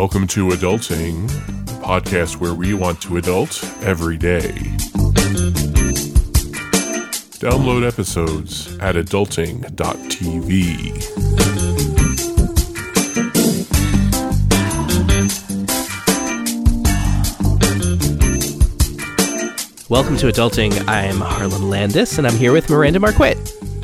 Welcome 0.00 0.26
to 0.28 0.48
Adulting, 0.48 1.24
a 1.28 1.84
podcast 1.84 2.36
where 2.36 2.54
we 2.54 2.72
want 2.72 3.02
to 3.02 3.18
adult 3.18 3.62
every 3.82 4.16
day. 4.16 4.54
Download 7.36 7.86
episodes 7.86 8.78
at 8.78 8.94
adulting.tv. 8.94 9.60
Welcome 19.90 20.16
to 20.16 20.28
Adulting. 20.28 20.88
I'm 20.88 21.16
Harlan 21.16 21.68
Landes, 21.68 22.16
and 22.16 22.26
I'm 22.26 22.36
here 22.36 22.52
with 22.54 22.70
Miranda 22.70 23.00
Marquit. 23.00 23.36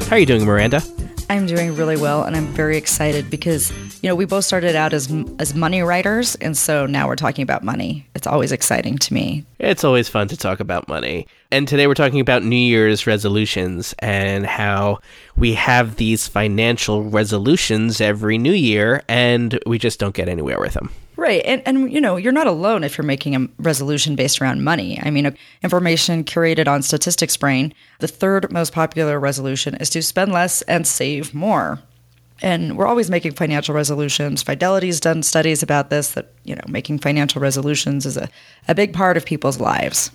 How 0.09 0.17
are 0.17 0.19
you 0.19 0.25
doing, 0.25 0.47
Miranda? 0.47 0.81
I'm 1.29 1.45
doing 1.45 1.77
really 1.77 1.99
well, 1.99 2.23
and 2.23 2.35
I'm 2.35 2.47
very 2.47 2.79
excited 2.79 3.29
because 3.29 3.71
you 4.07 4.13
know 4.13 4.15
we 4.15 4.25
both 4.25 4.45
started 4.45 4.77
out 4.77 4.93
as 4.93 5.13
as 5.41 5.53
money 5.53 5.83
writers, 5.83 6.37
and 6.37 6.57
so 6.57 6.87
now 6.87 7.09
we're 7.09 7.17
talking 7.17 7.43
about 7.43 7.65
money. 7.65 8.07
It's 8.15 8.29
always 8.29 8.53
exciting 8.53 8.99
to 8.99 9.13
me. 9.13 9.45
It's 9.59 9.83
always 9.83 10.09
fun 10.09 10.29
to 10.29 10.37
talk 10.37 10.61
about 10.61 10.87
money. 10.87 11.27
And 11.51 11.67
today 11.67 11.89
we're 11.89 11.95
talking 11.95 12.21
about 12.21 12.45
New 12.45 12.55
Year's 12.55 13.09
resolutions 13.09 13.97
and 13.99 14.47
how 14.47 15.01
we 15.35 15.55
have 15.55 15.97
these 15.97 16.29
financial 16.29 17.03
resolutions 17.03 18.01
every 18.01 18.39
new 18.39 18.53
year, 18.53 19.03
and 19.09 19.59
we 19.67 19.77
just 19.77 19.99
don't 19.99 20.15
get 20.15 20.29
anywhere 20.29 20.61
with 20.61 20.75
them. 20.75 20.91
Right. 21.17 21.43
And, 21.45 21.63
and, 21.67 21.93
you 21.93 22.01
know, 22.01 22.17
you're 22.17 22.31
not 22.31 22.47
alone 22.47 22.85
if 22.85 22.97
you're 22.97 23.05
making 23.05 23.35
a 23.35 23.49
resolution 23.59 24.15
based 24.15 24.41
around 24.41 24.63
money. 24.63 25.01
I 25.03 25.11
mean, 25.11 25.37
information 25.65 26.23
curated 26.23 26.69
on 26.69 26.83
Statistics 26.83 27.37
Brain, 27.37 27.75
the 27.99 28.07
third 28.07 28.53
most 28.53 28.73
popular 28.73 29.19
resolution 29.19 29.75
is 29.77 29.91
to 29.91 30.03
spend 30.03 30.31
less 30.31 30.63
and 30.63 30.87
save 30.87 31.35
more. 31.35 31.81
And 32.43 32.77
we're 32.77 32.87
always 32.87 33.11
making 33.11 33.33
financial 33.33 33.75
resolutions. 33.75 34.43
Fidelity's 34.43 35.01
done 35.01 35.23
studies 35.23 35.63
about 35.63 35.91
this 35.91 36.11
that, 36.13 36.33
you 36.45 36.55
know, 36.55 36.65
making 36.69 36.99
financial 36.99 37.41
resolutions 37.41 38.05
is 38.05 38.17
a, 38.17 38.29
a 38.69 38.75
big 38.75 38.93
part 38.93 39.17
of 39.17 39.25
people's 39.25 39.59
lives. 39.59 40.11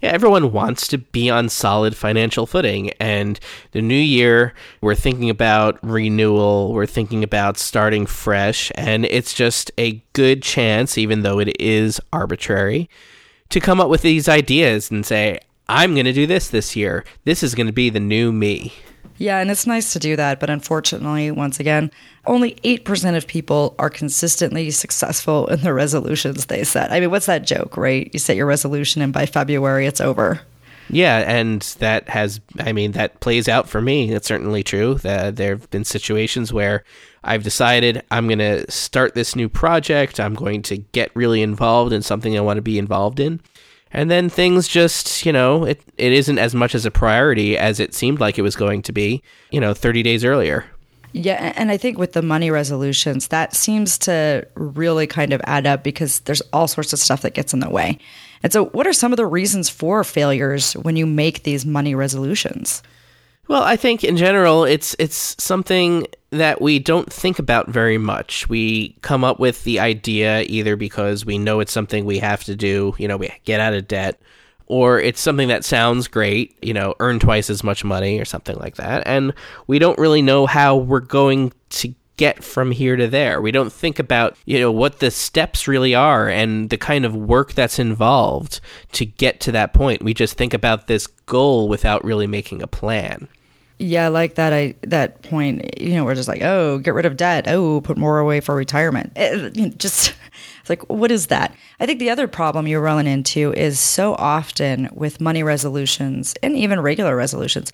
Yeah, 0.00 0.10
everyone 0.10 0.52
wants 0.52 0.86
to 0.88 0.98
be 0.98 1.28
on 1.28 1.48
solid 1.48 1.96
financial 1.96 2.46
footing. 2.46 2.90
And 3.00 3.38
the 3.72 3.82
new 3.82 3.94
year, 3.94 4.54
we're 4.80 4.94
thinking 4.94 5.28
about 5.28 5.78
renewal, 5.82 6.72
we're 6.72 6.86
thinking 6.86 7.24
about 7.24 7.58
starting 7.58 8.06
fresh. 8.06 8.70
And 8.76 9.04
it's 9.06 9.34
just 9.34 9.72
a 9.76 10.02
good 10.12 10.42
chance, 10.42 10.96
even 10.96 11.22
though 11.22 11.40
it 11.40 11.60
is 11.60 12.00
arbitrary, 12.12 12.88
to 13.48 13.60
come 13.60 13.80
up 13.80 13.88
with 13.88 14.02
these 14.02 14.28
ideas 14.28 14.90
and 14.90 15.04
say, 15.04 15.40
I'm 15.68 15.94
going 15.94 16.06
to 16.06 16.12
do 16.12 16.26
this 16.26 16.48
this 16.48 16.76
year. 16.76 17.04
This 17.24 17.42
is 17.42 17.54
going 17.54 17.66
to 17.66 17.72
be 17.72 17.90
the 17.90 18.00
new 18.00 18.30
me. 18.30 18.72
Yeah, 19.18 19.38
and 19.38 19.50
it's 19.50 19.66
nice 19.66 19.92
to 19.92 19.98
do 19.98 20.14
that, 20.16 20.38
but 20.38 20.48
unfortunately, 20.48 21.32
once 21.32 21.58
again, 21.58 21.90
only 22.26 22.54
8% 22.62 23.16
of 23.16 23.26
people 23.26 23.74
are 23.78 23.90
consistently 23.90 24.70
successful 24.70 25.48
in 25.48 25.60
the 25.62 25.74
resolutions 25.74 26.46
they 26.46 26.62
set. 26.62 26.92
I 26.92 27.00
mean, 27.00 27.10
what's 27.10 27.26
that 27.26 27.44
joke, 27.44 27.76
right? 27.76 28.08
You 28.12 28.20
set 28.20 28.36
your 28.36 28.46
resolution 28.46 29.02
and 29.02 29.12
by 29.12 29.26
February 29.26 29.86
it's 29.86 30.00
over. 30.00 30.40
Yeah, 30.90 31.18
and 31.18 31.60
that 31.80 32.08
has, 32.08 32.40
I 32.60 32.72
mean, 32.72 32.92
that 32.92 33.20
plays 33.20 33.48
out 33.48 33.68
for 33.68 33.82
me. 33.82 34.10
It's 34.12 34.28
certainly 34.28 34.62
true. 34.62 34.94
That 34.94 35.36
there 35.36 35.50
have 35.50 35.68
been 35.70 35.84
situations 35.84 36.52
where 36.52 36.82
I've 37.24 37.42
decided 37.42 38.04
I'm 38.10 38.26
going 38.26 38.38
to 38.38 38.70
start 38.70 39.14
this 39.14 39.36
new 39.36 39.48
project. 39.48 40.18
I'm 40.18 40.34
going 40.34 40.62
to 40.62 40.78
get 40.78 41.14
really 41.14 41.42
involved 41.42 41.92
in 41.92 42.02
something 42.02 42.38
I 42.38 42.40
want 42.40 42.56
to 42.56 42.62
be 42.62 42.78
involved 42.78 43.20
in 43.20 43.40
and 43.92 44.10
then 44.10 44.28
things 44.28 44.68
just 44.68 45.24
you 45.24 45.32
know 45.32 45.64
it, 45.64 45.80
it 45.96 46.12
isn't 46.12 46.38
as 46.38 46.54
much 46.54 46.74
as 46.74 46.84
a 46.84 46.90
priority 46.90 47.56
as 47.56 47.80
it 47.80 47.94
seemed 47.94 48.20
like 48.20 48.38
it 48.38 48.42
was 48.42 48.56
going 48.56 48.82
to 48.82 48.92
be 48.92 49.22
you 49.50 49.60
know 49.60 49.74
30 49.74 50.02
days 50.02 50.24
earlier. 50.24 50.64
Yeah 51.12 51.54
and 51.56 51.70
i 51.70 51.76
think 51.78 51.96
with 51.96 52.12
the 52.12 52.22
money 52.22 52.50
resolutions 52.50 53.28
that 53.28 53.54
seems 53.54 53.98
to 53.98 54.46
really 54.54 55.06
kind 55.06 55.32
of 55.32 55.40
add 55.44 55.66
up 55.66 55.82
because 55.82 56.20
there's 56.20 56.42
all 56.52 56.68
sorts 56.68 56.92
of 56.92 56.98
stuff 56.98 57.22
that 57.22 57.34
gets 57.34 57.54
in 57.54 57.60
the 57.60 57.70
way. 57.70 57.98
And 58.42 58.52
so 58.52 58.66
what 58.66 58.86
are 58.86 58.92
some 58.92 59.12
of 59.12 59.16
the 59.16 59.26
reasons 59.26 59.68
for 59.68 60.04
failures 60.04 60.74
when 60.74 60.94
you 60.96 61.06
make 61.06 61.42
these 61.42 61.66
money 61.66 61.94
resolutions 61.94 62.82
well, 63.48 63.62
I 63.62 63.76
think 63.76 64.04
in 64.04 64.16
general 64.16 64.64
it's 64.64 64.94
it's 64.98 65.34
something 65.42 66.06
that 66.30 66.60
we 66.60 66.78
don't 66.78 67.10
think 67.10 67.38
about 67.38 67.68
very 67.68 67.98
much. 67.98 68.48
We 68.48 68.90
come 69.00 69.24
up 69.24 69.40
with 69.40 69.64
the 69.64 69.80
idea 69.80 70.42
either 70.42 70.76
because 70.76 71.24
we 71.24 71.38
know 71.38 71.60
it's 71.60 71.72
something 71.72 72.04
we 72.04 72.18
have 72.18 72.44
to 72.44 72.54
do, 72.54 72.94
you 72.98 73.08
know, 73.08 73.16
we 73.16 73.32
get 73.44 73.60
out 73.60 73.72
of 73.72 73.88
debt, 73.88 74.20
or 74.66 75.00
it's 75.00 75.20
something 75.20 75.48
that 75.48 75.64
sounds 75.64 76.06
great, 76.06 76.56
you 76.62 76.74
know, 76.74 76.94
earn 77.00 77.18
twice 77.18 77.48
as 77.48 77.64
much 77.64 77.84
money 77.84 78.20
or 78.20 78.26
something 78.26 78.56
like 78.56 78.76
that. 78.76 79.02
And 79.06 79.32
we 79.66 79.78
don't 79.78 79.98
really 79.98 80.20
know 80.20 80.44
how 80.44 80.76
we're 80.76 81.00
going 81.00 81.52
to 81.70 81.94
get 82.18 82.44
from 82.44 82.72
here 82.72 82.96
to 82.96 83.08
there. 83.08 83.40
We 83.40 83.52
don't 83.52 83.72
think 83.72 83.98
about, 83.98 84.36
you 84.44 84.60
know, 84.60 84.70
what 84.70 84.98
the 84.98 85.10
steps 85.10 85.66
really 85.66 85.94
are 85.94 86.28
and 86.28 86.68
the 86.68 86.76
kind 86.76 87.06
of 87.06 87.16
work 87.16 87.54
that's 87.54 87.78
involved 87.78 88.60
to 88.92 89.06
get 89.06 89.40
to 89.40 89.52
that 89.52 89.72
point. 89.72 90.02
We 90.02 90.12
just 90.12 90.36
think 90.36 90.52
about 90.52 90.88
this 90.88 91.06
goal 91.06 91.68
without 91.68 92.04
really 92.04 92.26
making 92.26 92.60
a 92.60 92.66
plan. 92.66 93.28
Yeah, 93.78 94.06
I 94.06 94.08
like 94.08 94.34
that. 94.34 94.52
I 94.52 94.74
that 94.82 95.22
point. 95.22 95.80
You 95.80 95.94
know, 95.94 96.04
we're 96.04 96.16
just 96.16 96.28
like, 96.28 96.42
oh, 96.42 96.78
get 96.78 96.94
rid 96.94 97.06
of 97.06 97.16
debt. 97.16 97.46
Oh, 97.46 97.80
put 97.80 97.96
more 97.96 98.18
away 98.18 98.40
for 98.40 98.54
retirement. 98.54 99.12
It, 99.14 99.56
you 99.56 99.66
know, 99.66 99.72
just 99.76 100.14
it's 100.60 100.70
like, 100.70 100.88
what 100.90 101.12
is 101.12 101.28
that? 101.28 101.54
I 101.78 101.86
think 101.86 102.00
the 102.00 102.10
other 102.10 102.26
problem 102.26 102.66
you're 102.66 102.80
running 102.80 103.12
into 103.12 103.52
is 103.52 103.78
so 103.78 104.14
often 104.16 104.88
with 104.92 105.20
money 105.20 105.44
resolutions 105.44 106.34
and 106.42 106.56
even 106.56 106.80
regular 106.80 107.14
resolutions. 107.14 107.72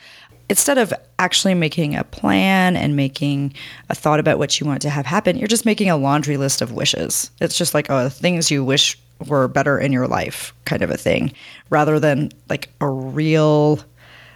Instead 0.50 0.76
of 0.76 0.92
actually 1.18 1.54
making 1.54 1.96
a 1.96 2.04
plan 2.04 2.76
and 2.76 2.94
making 2.94 3.54
a 3.88 3.94
thought 3.94 4.20
about 4.20 4.38
what 4.38 4.60
you 4.60 4.66
want 4.66 4.82
to 4.82 4.90
have 4.90 5.06
happen, 5.06 5.38
you're 5.38 5.48
just 5.48 5.64
making 5.64 5.88
a 5.88 5.96
laundry 5.96 6.36
list 6.36 6.60
of 6.60 6.72
wishes. 6.72 7.30
It's 7.40 7.56
just 7.56 7.72
like, 7.72 7.88
oh, 7.88 8.10
things 8.10 8.50
you 8.50 8.62
wish 8.62 8.98
were 9.26 9.48
better 9.48 9.78
in 9.78 9.90
your 9.90 10.06
life, 10.06 10.52
kind 10.66 10.82
of 10.82 10.90
a 10.90 10.98
thing, 10.98 11.32
rather 11.70 11.98
than 11.98 12.30
like 12.50 12.68
a 12.82 12.88
real 12.88 13.80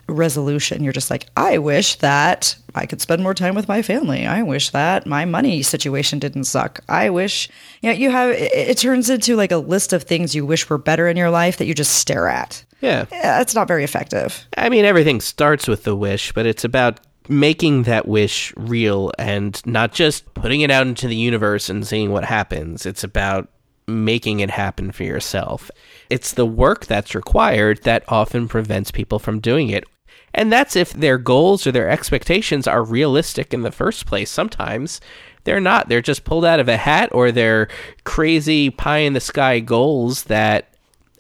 resolution. 0.09 0.83
You're 0.83 0.93
just 0.93 1.11
like, 1.11 1.27
I 1.37 1.59
wish 1.59 1.97
that 1.97 2.57
I 2.75 2.87
could 2.87 3.01
spend 3.01 3.23
more 3.23 3.35
time 3.35 3.55
with 3.55 3.69
my 3.69 3.83
family. 3.83 4.27
I 4.27 4.43
wish 4.43 4.71
that 4.71 5.07
my 5.07 5.25
money 5.25 5.63
situation 5.63 6.19
didn't 6.19 6.45
suck. 6.45 6.81
I 6.89 7.11
wish, 7.11 7.49
you 7.83 7.91
know, 7.91 7.97
you 7.97 8.11
have, 8.11 8.31
it, 8.31 8.53
it 8.53 8.79
turns 8.79 9.11
into 9.11 9.37
like 9.37 9.53
a 9.53 9.59
list 9.59 9.93
of 9.93 10.03
things 10.03 10.35
you 10.35 10.45
wish 10.45 10.69
were 10.69 10.79
better 10.79 11.09
in 11.09 11.17
your 11.17 11.31
life 11.31 11.59
that 11.59 11.67
you 11.67 11.75
just 11.75 11.95
stare 11.95 12.29
at. 12.29 12.65
Yeah. 12.81 13.07
yeah 13.11 13.39
that's 13.39 13.55
not 13.55 13.69
very 13.69 13.85
effective. 13.85 14.47
I 14.57 14.69
mean, 14.69 14.85
everything 14.85 15.21
starts 15.21 15.69
with 15.69 15.85
the 15.85 15.97
wish, 15.97 16.33
but 16.33 16.47
it's 16.47 16.65
about 16.65 17.01
making 17.29 17.83
that 17.83 18.09
wish 18.09 18.55
real 18.57 19.13
and 19.19 19.65
not 19.67 19.93
just 19.93 20.33
putting 20.35 20.63
it 20.63 20.71
out 20.71 20.87
into 20.87 21.07
the 21.07 21.17
universe 21.17 21.69
and 21.69 21.87
seeing 21.87 22.11
what 22.11 22.25
happens. 22.25 22.87
It's 22.87 23.05
about 23.05 23.51
making 23.87 24.41
it 24.41 24.51
happen 24.51 24.93
for 24.93 25.05
yourself. 25.05 25.71
It's 26.11 26.33
the 26.33 26.47
work 26.47 26.87
that's 26.87 27.15
required 27.15 27.83
that 27.83 28.05
often 28.09 28.49
prevents 28.49 28.91
people 28.91 29.19
from 29.19 29.41
doing 29.41 29.71
it 29.71 29.85
and 30.39 30.53
that's 30.53 30.77
if 30.77 30.93
their 30.93 31.19
goals 31.19 31.67
or 31.67 31.73
their 31.73 31.91
expectations 31.91 32.69
are 32.69 32.85
realistic 32.85 33.53
in 33.53 33.63
the 33.63 33.73
first 33.73 34.07
place. 34.07 34.31
Sometimes 34.31 35.01
they're 35.43 35.59
not. 35.59 35.89
They're 35.89 36.01
just 36.01 36.23
pulled 36.23 36.45
out 36.45 36.61
of 36.61 36.69
a 36.69 36.77
hat 36.77 37.09
or 37.11 37.33
they're 37.33 37.67
crazy 38.05 38.71
pie 38.71 38.99
in 38.99 39.15
the 39.15 39.21
sky 39.21 39.59
goals 39.59 40.25
that 40.25 40.69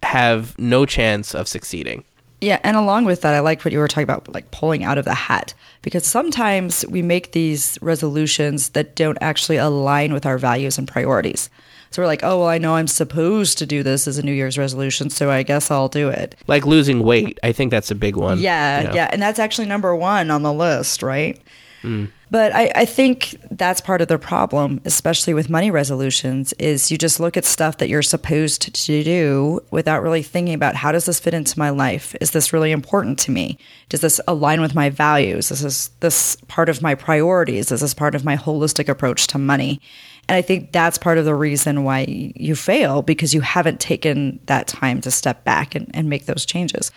have 0.04 0.56
no 0.56 0.86
chance 0.86 1.34
of 1.34 1.48
succeeding. 1.48 2.04
Yeah, 2.40 2.60
and 2.62 2.76
along 2.76 3.06
with 3.06 3.22
that, 3.22 3.34
I 3.34 3.40
like 3.40 3.64
what 3.64 3.72
you 3.72 3.80
were 3.80 3.88
talking 3.88 4.04
about, 4.04 4.32
like 4.32 4.52
pulling 4.52 4.84
out 4.84 4.98
of 4.98 5.04
the 5.04 5.14
hat, 5.14 5.52
because 5.82 6.06
sometimes 6.06 6.86
we 6.88 7.02
make 7.02 7.32
these 7.32 7.76
resolutions 7.82 8.68
that 8.70 8.94
don't 8.94 9.18
actually 9.20 9.56
align 9.56 10.12
with 10.12 10.24
our 10.24 10.38
values 10.38 10.78
and 10.78 10.86
priorities. 10.86 11.50
So 11.90 12.02
we're 12.02 12.06
like, 12.06 12.22
oh, 12.22 12.40
well, 12.40 12.48
I 12.48 12.58
know 12.58 12.74
I'm 12.74 12.86
supposed 12.86 13.58
to 13.58 13.66
do 13.66 13.82
this 13.82 14.06
as 14.06 14.18
a 14.18 14.22
New 14.22 14.32
Year's 14.32 14.58
resolution, 14.58 15.10
so 15.10 15.30
I 15.30 15.42
guess 15.42 15.70
I'll 15.70 15.88
do 15.88 16.08
it. 16.08 16.36
Like 16.46 16.66
losing 16.66 17.02
weight. 17.02 17.38
I 17.42 17.52
think 17.52 17.70
that's 17.70 17.90
a 17.90 17.94
big 17.94 18.16
one. 18.16 18.38
Yeah, 18.38 18.82
know? 18.82 18.94
yeah. 18.94 19.08
And 19.12 19.22
that's 19.22 19.38
actually 19.38 19.66
number 19.66 19.94
one 19.96 20.30
on 20.30 20.42
the 20.42 20.52
list, 20.52 21.02
right? 21.02 21.40
Mm. 21.82 22.10
But 22.30 22.54
I, 22.54 22.70
I, 22.74 22.84
think 22.84 23.36
that's 23.50 23.80
part 23.80 24.02
of 24.02 24.08
the 24.08 24.18
problem, 24.18 24.80
especially 24.84 25.32
with 25.32 25.48
money 25.48 25.70
resolutions, 25.70 26.52
is 26.54 26.90
you 26.90 26.98
just 26.98 27.20
look 27.20 27.36
at 27.36 27.44
stuff 27.44 27.78
that 27.78 27.88
you're 27.88 28.02
supposed 28.02 28.74
to 28.74 29.04
do 29.04 29.60
without 29.70 30.02
really 30.02 30.22
thinking 30.22 30.54
about 30.54 30.74
how 30.74 30.92
does 30.92 31.06
this 31.06 31.20
fit 31.20 31.34
into 31.34 31.58
my 31.58 31.70
life? 31.70 32.14
Is 32.20 32.32
this 32.32 32.52
really 32.52 32.72
important 32.72 33.18
to 33.20 33.30
me? 33.30 33.58
Does 33.88 34.00
this 34.02 34.20
align 34.28 34.60
with 34.60 34.74
my 34.74 34.90
values? 34.90 35.50
Is 35.50 35.62
this 35.62 35.88
this 36.00 36.36
part 36.48 36.68
of 36.68 36.82
my 36.82 36.94
priorities? 36.94 37.72
Is 37.72 37.80
this 37.80 37.94
part 37.94 38.14
of 38.14 38.24
my 38.24 38.36
holistic 38.36 38.88
approach 38.88 39.26
to 39.28 39.38
money? 39.38 39.80
And 40.28 40.36
I 40.36 40.42
think 40.42 40.72
that's 40.72 40.98
part 40.98 41.18
of 41.18 41.24
the 41.24 41.34
reason 41.34 41.84
why 41.84 42.04
you 42.08 42.54
fail 42.54 43.00
because 43.02 43.32
you 43.32 43.40
haven't 43.40 43.80
taken 43.80 44.38
that 44.46 44.66
time 44.66 45.00
to 45.00 45.10
step 45.10 45.44
back 45.44 45.74
and, 45.74 45.90
and 45.94 46.10
make 46.10 46.26
those 46.26 46.44
changes. 46.44 46.92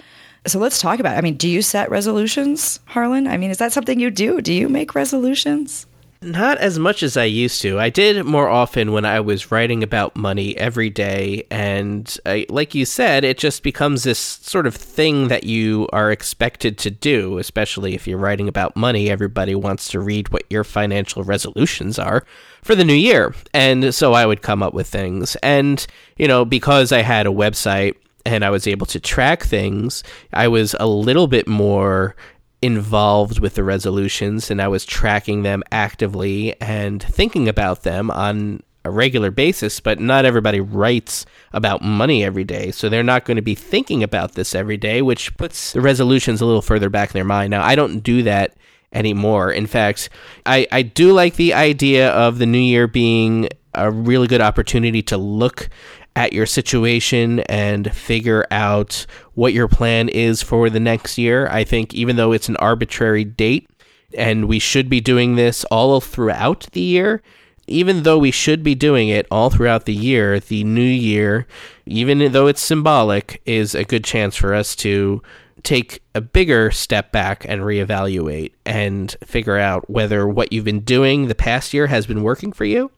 So 0.48 0.60
let's 0.60 0.82
talk 0.82 1.00
about 1.00 1.16
it. 1.16 1.20
I 1.20 1.22
mean, 1.22 1.38
do 1.38 1.48
you 1.48 1.62
set 1.62 1.90
resolutions, 1.90 2.80
Harlan? 2.86 3.28
I 3.28 3.38
mean, 3.38 3.52
is 3.52 3.60
that 3.60 3.72
something 3.72 4.00
you 4.00 4.12
do? 4.12 4.42
Do 4.42 4.52
you 4.54 4.68
make 4.68 4.96
resolutions? 4.96 5.86
Not 6.24 6.60
as 6.60 6.78
much 6.78 7.02
as 7.02 7.18
I 7.18 7.24
used 7.24 7.64
to. 7.64 7.80
I 7.80 7.90
did 7.90 8.24
more 8.28 8.48
often 8.48 8.92
when 8.92 9.06
I 9.06 9.20
was 9.22 9.52
writing 9.52 9.82
about 9.82 10.16
money 10.16 10.56
every 10.56 10.92
day. 10.92 11.48
And 11.50 12.16
I, 12.28 12.46
like 12.48 12.76
you 12.76 12.86
said, 12.86 13.24
it 13.24 13.40
just 13.40 13.64
becomes 13.64 14.04
this 14.04 14.20
sort 14.20 14.68
of 14.68 14.76
thing 14.76 15.30
that 15.30 15.46
you 15.46 15.90
are 15.92 16.12
expected 16.12 16.78
to 16.78 16.92
do, 16.92 17.40
especially 17.40 17.96
if 17.96 18.08
you're 18.08 18.20
writing 18.20 18.48
about 18.48 18.76
money. 18.76 19.10
Everybody 19.10 19.56
wants 19.56 19.88
to 19.90 20.00
read 20.00 20.30
what 20.30 20.44
your 20.52 20.64
financial 20.64 21.24
resolutions 21.24 21.98
are 21.98 22.24
for 22.62 22.76
the 22.76 22.86
new 22.86 22.94
year. 22.94 23.34
And 23.52 23.92
so 23.92 24.14
I 24.14 24.28
would 24.28 24.44
come 24.44 24.62
up 24.62 24.76
with 24.76 24.86
things. 24.86 25.36
And, 25.38 25.88
you 26.18 26.28
know, 26.28 26.46
because 26.46 26.92
I 26.92 27.02
had 27.02 27.26
a 27.26 27.32
website 27.32 27.96
and 28.28 28.46
I 28.46 28.52
was 28.52 28.68
able 28.68 28.86
to 28.86 29.00
track 29.00 29.42
things, 29.42 30.04
I 30.34 30.50
was 30.50 30.76
a 30.80 30.86
little 30.86 31.26
bit 31.26 31.48
more 31.48 32.16
involved 32.62 33.40
with 33.40 33.56
the 33.56 33.64
resolutions 33.64 34.52
and 34.52 34.62
I 34.62 34.68
was 34.68 34.86
tracking 34.86 35.44
them 35.44 35.64
actively 35.72 36.60
and 36.62 37.02
thinking 37.02 37.48
about 37.48 37.84
them 37.84 38.12
on 38.12 38.62
a 38.84 38.90
regular 38.90 39.32
basis, 39.32 39.80
but 39.80 40.00
not 40.00 40.26
everybody 40.26 40.60
writes 40.60 41.26
about 41.54 41.82
money 41.82 42.24
every 42.24 42.44
day. 42.44 42.72
So 42.72 42.90
they're 42.90 43.04
not 43.04 43.26
going 43.26 43.36
to 43.36 43.42
be 43.42 43.56
thinking 43.56 44.02
about 44.04 44.34
this 44.34 44.56
every 44.56 44.78
day, 44.78 45.02
which 45.02 45.36
puts 45.38 45.74
the 45.74 45.82
resolutions 45.82 46.42
a 46.42 46.46
little 46.46 46.62
further 46.62 46.90
back 46.90 47.10
in 47.10 47.14
their 47.14 47.26
mind. 47.26 47.52
Now, 47.52 47.64
I 47.64 47.76
don't 47.76 48.00
do 48.00 48.24
that 48.24 48.56
anymore. 48.94 49.52
In 49.52 49.68
fact, 49.68 50.10
I, 50.46 50.68
I 50.72 50.82
do 50.82 51.14
like 51.14 51.36
the 51.36 51.54
idea 51.54 52.10
of 52.12 52.40
the 52.40 52.46
new 52.46 52.60
year 52.60 52.88
being 52.88 53.50
a 53.74 53.90
really 53.90 54.28
good 54.28 54.42
opportunity 54.42 55.02
to 55.04 55.18
look 55.18 55.70
at 56.16 56.34
your 56.34 56.46
situation 56.46 57.40
and 57.42 57.94
figure 57.96 58.46
out 58.52 59.06
what 59.34 59.54
your 59.54 59.68
plan 59.68 60.10
is 60.10 60.42
for 60.42 60.70
the 60.70 60.80
next 60.80 61.18
year. 61.18 61.48
I 61.48 61.64
think 61.64 61.94
even 61.94 62.16
though 62.16 62.32
it's 62.32 62.50
an 62.50 62.58
arbitrary 62.58 63.24
date 63.24 63.70
and 64.18 64.48
we 64.48 64.60
should 64.60 64.90
be 64.90 65.00
doing 65.00 65.36
this 65.36 65.64
all 65.66 66.02
throughout 66.02 66.68
the 66.74 66.82
year, 66.82 67.22
even 67.68 68.04
though 68.04 68.18
we 68.18 68.32
should 68.32 68.64
be 68.64 68.76
doing 68.76 69.10
it 69.10 69.26
all 69.32 69.50
throughout 69.50 69.86
the 69.86 69.94
year, 69.94 70.40
the 70.40 70.64
new 70.64 70.82
year, 70.82 71.48
even 71.86 72.32
though 72.32 72.48
it's 72.48 72.62
symbolic, 72.62 73.42
is 73.46 73.74
a 73.74 73.86
good 73.86 74.04
chance 74.04 74.36
for 74.36 74.54
us 74.54 74.76
to 74.78 75.22
take 75.64 76.02
a 76.16 76.22
bigger 76.22 76.72
step 76.72 77.12
back 77.12 77.46
and 77.48 77.62
reevaluate 77.62 78.52
and 78.66 79.16
figure 79.24 79.58
out 79.58 79.90
whether 79.90 80.28
what 80.28 80.52
you've 80.52 80.66
been 80.66 80.82
doing 80.82 81.28
the 81.28 81.36
past 81.36 81.74
year 81.74 81.88
has 81.88 82.06
been 82.06 82.24
working 82.24 82.52
for 82.52 82.66
you 82.66 82.92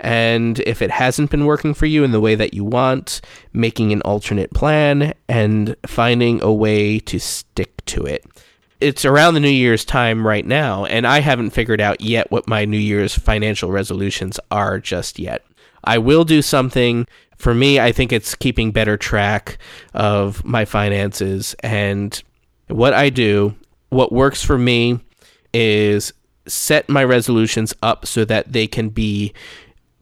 and 0.00 0.58
if 0.60 0.82
it 0.82 0.90
hasn't 0.90 1.30
been 1.30 1.46
working 1.46 1.74
for 1.74 1.86
you 1.86 2.04
in 2.04 2.10
the 2.10 2.20
way 2.20 2.34
that 2.34 2.54
you 2.54 2.64
want, 2.64 3.20
making 3.52 3.92
an 3.92 4.02
alternate 4.02 4.52
plan 4.52 5.14
and 5.28 5.76
finding 5.86 6.42
a 6.42 6.52
way 6.52 6.98
to 7.00 7.18
stick 7.18 7.84
to 7.86 8.04
it. 8.04 8.24
It's 8.80 9.04
around 9.04 9.34
the 9.34 9.40
New 9.40 9.48
Year's 9.48 9.84
time 9.84 10.26
right 10.26 10.46
now, 10.46 10.86
and 10.86 11.06
I 11.06 11.20
haven't 11.20 11.50
figured 11.50 11.82
out 11.82 12.00
yet 12.00 12.30
what 12.30 12.48
my 12.48 12.64
New 12.64 12.78
Year's 12.78 13.14
financial 13.14 13.70
resolutions 13.70 14.40
are 14.50 14.80
just 14.80 15.18
yet. 15.18 15.44
I 15.84 15.98
will 15.98 16.24
do 16.24 16.40
something. 16.40 17.06
For 17.36 17.54
me, 17.54 17.78
I 17.78 17.92
think 17.92 18.12
it's 18.12 18.34
keeping 18.34 18.70
better 18.70 18.96
track 18.96 19.58
of 19.92 20.44
my 20.44 20.64
finances 20.64 21.54
and 21.62 22.22
what 22.68 22.94
I 22.94 23.10
do. 23.10 23.54
What 23.90 24.12
works 24.12 24.42
for 24.42 24.56
me 24.56 25.00
is 25.52 26.12
set 26.46 26.88
my 26.88 27.04
resolutions 27.04 27.74
up 27.82 28.06
so 28.06 28.24
that 28.24 28.52
they 28.52 28.66
can 28.66 28.88
be 28.88 29.32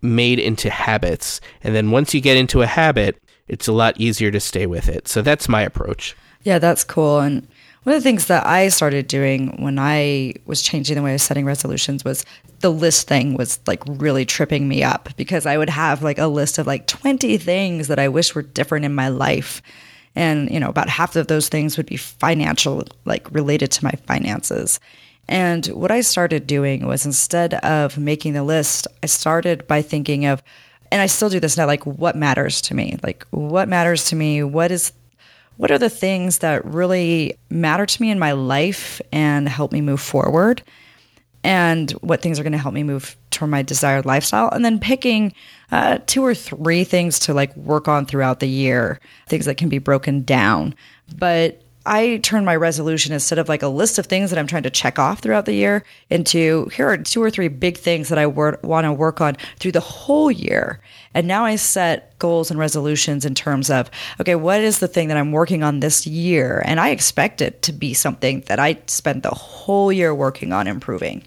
made 0.02 0.38
into 0.38 0.70
habits. 0.70 1.40
And 1.62 1.74
then 1.74 1.90
once 1.90 2.14
you 2.14 2.20
get 2.20 2.36
into 2.36 2.62
a 2.62 2.66
habit, 2.66 3.20
it's 3.48 3.68
a 3.68 3.72
lot 3.72 3.98
easier 4.00 4.30
to 4.30 4.40
stay 4.40 4.66
with 4.66 4.88
it. 4.88 5.08
So 5.08 5.22
that's 5.22 5.48
my 5.48 5.62
approach. 5.62 6.16
Yeah, 6.42 6.58
that's 6.58 6.84
cool. 6.84 7.20
And 7.20 7.46
one 7.82 7.96
of 7.96 8.02
the 8.02 8.06
things 8.06 8.26
that 8.26 8.46
I 8.46 8.68
started 8.68 9.08
doing 9.08 9.62
when 9.62 9.78
I 9.78 10.34
was 10.44 10.62
changing 10.62 10.96
the 10.96 11.02
way 11.02 11.10
I 11.10 11.14
was 11.14 11.22
setting 11.22 11.46
resolutions 11.46 12.04
was 12.04 12.24
the 12.60 12.70
list 12.70 13.08
thing 13.08 13.34
was 13.34 13.60
like 13.66 13.82
really 13.86 14.26
tripping 14.26 14.68
me 14.68 14.82
up 14.82 15.08
because 15.16 15.46
I 15.46 15.56
would 15.56 15.70
have 15.70 16.02
like 16.02 16.18
a 16.18 16.26
list 16.26 16.58
of 16.58 16.66
like 16.66 16.86
20 16.86 17.38
things 17.38 17.88
that 17.88 17.98
I 17.98 18.08
wish 18.08 18.34
were 18.34 18.42
different 18.42 18.84
in 18.84 18.94
my 18.94 19.08
life. 19.08 19.62
And, 20.14 20.50
you 20.50 20.60
know, 20.60 20.68
about 20.68 20.88
half 20.88 21.16
of 21.16 21.28
those 21.28 21.48
things 21.48 21.76
would 21.76 21.86
be 21.86 21.96
financial, 21.96 22.84
like 23.04 23.30
related 23.32 23.70
to 23.72 23.84
my 23.84 23.92
finances. 24.06 24.80
And 25.28 25.66
what 25.66 25.90
I 25.90 26.00
started 26.00 26.46
doing 26.46 26.86
was 26.86 27.04
instead 27.04 27.54
of 27.54 27.98
making 27.98 28.32
the 28.32 28.42
list, 28.42 28.86
I 29.02 29.06
started 29.06 29.66
by 29.66 29.82
thinking 29.82 30.24
of, 30.24 30.42
and 30.90 31.02
I 31.02 31.06
still 31.06 31.28
do 31.28 31.38
this 31.38 31.56
now, 31.56 31.66
like 31.66 31.84
what 31.84 32.16
matters 32.16 32.62
to 32.62 32.74
me? 32.74 32.96
Like 33.02 33.26
what 33.30 33.68
matters 33.68 34.06
to 34.06 34.16
me? 34.16 34.42
What 34.42 34.70
is 34.70 34.92
what 35.58 35.72
are 35.72 35.78
the 35.78 35.90
things 35.90 36.38
that 36.38 36.64
really 36.64 37.36
matter 37.50 37.84
to 37.84 38.02
me 38.02 38.12
in 38.12 38.18
my 38.20 38.30
life 38.30 39.00
and 39.12 39.48
help 39.48 39.72
me 39.72 39.80
move 39.80 40.00
forward? 40.00 40.62
And 41.42 41.90
what 41.92 42.22
things 42.22 42.38
are 42.38 42.44
going 42.44 42.52
to 42.52 42.58
help 42.58 42.74
me 42.74 42.84
move 42.84 43.16
toward 43.30 43.50
my 43.50 43.62
desired 43.62 44.06
lifestyle? 44.06 44.48
And 44.50 44.64
then 44.64 44.78
picking 44.78 45.32
uh, 45.72 45.98
two 46.06 46.24
or 46.24 46.34
three 46.34 46.84
things 46.84 47.18
to 47.20 47.34
like 47.34 47.54
work 47.56 47.88
on 47.88 48.06
throughout 48.06 48.38
the 48.38 48.48
year, 48.48 49.00
things 49.26 49.46
that 49.46 49.56
can 49.56 49.68
be 49.68 49.78
broken 49.78 50.22
down. 50.22 50.76
But 51.16 51.60
I 51.88 52.18
turn 52.18 52.44
my 52.44 52.54
resolution 52.54 53.14
instead 53.14 53.38
of 53.38 53.48
like 53.48 53.62
a 53.62 53.68
list 53.68 53.98
of 53.98 54.04
things 54.04 54.28
that 54.28 54.38
I'm 54.38 54.46
trying 54.46 54.64
to 54.64 54.70
check 54.70 54.98
off 54.98 55.20
throughout 55.20 55.46
the 55.46 55.54
year 55.54 55.84
into 56.10 56.66
here 56.66 56.86
are 56.86 56.98
two 56.98 57.22
or 57.22 57.30
three 57.30 57.48
big 57.48 57.78
things 57.78 58.10
that 58.10 58.18
I 58.18 58.26
wor- 58.26 58.60
want 58.62 58.84
to 58.84 58.92
work 58.92 59.22
on 59.22 59.38
through 59.58 59.72
the 59.72 59.80
whole 59.80 60.30
year. 60.30 60.80
And 61.14 61.26
now 61.26 61.46
I 61.46 61.56
set 61.56 62.18
goals 62.18 62.50
and 62.50 62.60
resolutions 62.60 63.24
in 63.24 63.34
terms 63.34 63.70
of, 63.70 63.90
okay, 64.20 64.34
what 64.34 64.60
is 64.60 64.80
the 64.80 64.86
thing 64.86 65.08
that 65.08 65.16
I'm 65.16 65.32
working 65.32 65.62
on 65.62 65.80
this 65.80 66.06
year? 66.06 66.62
And 66.66 66.78
I 66.78 66.90
expect 66.90 67.40
it 67.40 67.62
to 67.62 67.72
be 67.72 67.94
something 67.94 68.42
that 68.48 68.60
I 68.60 68.78
spent 68.86 69.22
the 69.22 69.30
whole 69.30 69.90
year 69.90 70.14
working 70.14 70.52
on 70.52 70.66
improving. 70.66 71.22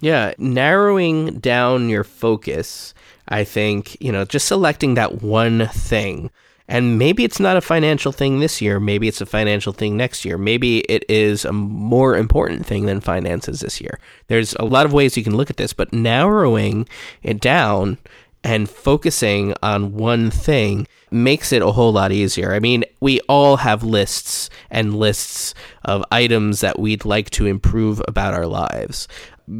Yeah, 0.00 0.32
narrowing 0.38 1.40
down 1.40 1.90
your 1.90 2.04
focus, 2.04 2.94
I 3.28 3.44
think, 3.44 4.00
you 4.00 4.12
know, 4.12 4.24
just 4.24 4.48
selecting 4.48 4.94
that 4.94 5.20
one 5.20 5.68
thing 5.68 6.30
and 6.66 6.98
maybe 6.98 7.24
it's 7.24 7.40
not 7.40 7.56
a 7.56 7.60
financial 7.60 8.10
thing 8.10 8.40
this 8.40 8.62
year. 8.62 8.80
Maybe 8.80 9.06
it's 9.06 9.20
a 9.20 9.26
financial 9.26 9.72
thing 9.72 9.96
next 9.96 10.24
year. 10.24 10.38
Maybe 10.38 10.78
it 10.80 11.04
is 11.08 11.44
a 11.44 11.52
more 11.52 12.16
important 12.16 12.64
thing 12.64 12.86
than 12.86 13.00
finances 13.00 13.60
this 13.60 13.80
year. 13.80 13.98
There's 14.28 14.54
a 14.54 14.64
lot 14.64 14.86
of 14.86 14.92
ways 14.92 15.16
you 15.16 15.24
can 15.24 15.36
look 15.36 15.50
at 15.50 15.58
this, 15.58 15.74
but 15.74 15.92
narrowing 15.92 16.88
it 17.22 17.40
down 17.40 17.98
and 18.42 18.68
focusing 18.68 19.54
on 19.62 19.94
one 19.94 20.30
thing 20.30 20.86
makes 21.10 21.52
it 21.52 21.62
a 21.62 21.72
whole 21.72 21.92
lot 21.92 22.12
easier. 22.12 22.52
I 22.52 22.60
mean, 22.60 22.84
we 23.00 23.20
all 23.28 23.56
have 23.56 23.82
lists 23.82 24.50
and 24.70 24.96
lists 24.96 25.54
of 25.84 26.04
items 26.10 26.60
that 26.60 26.78
we'd 26.78 27.04
like 27.04 27.30
to 27.30 27.46
improve 27.46 28.02
about 28.08 28.34
our 28.34 28.46
lives 28.46 29.06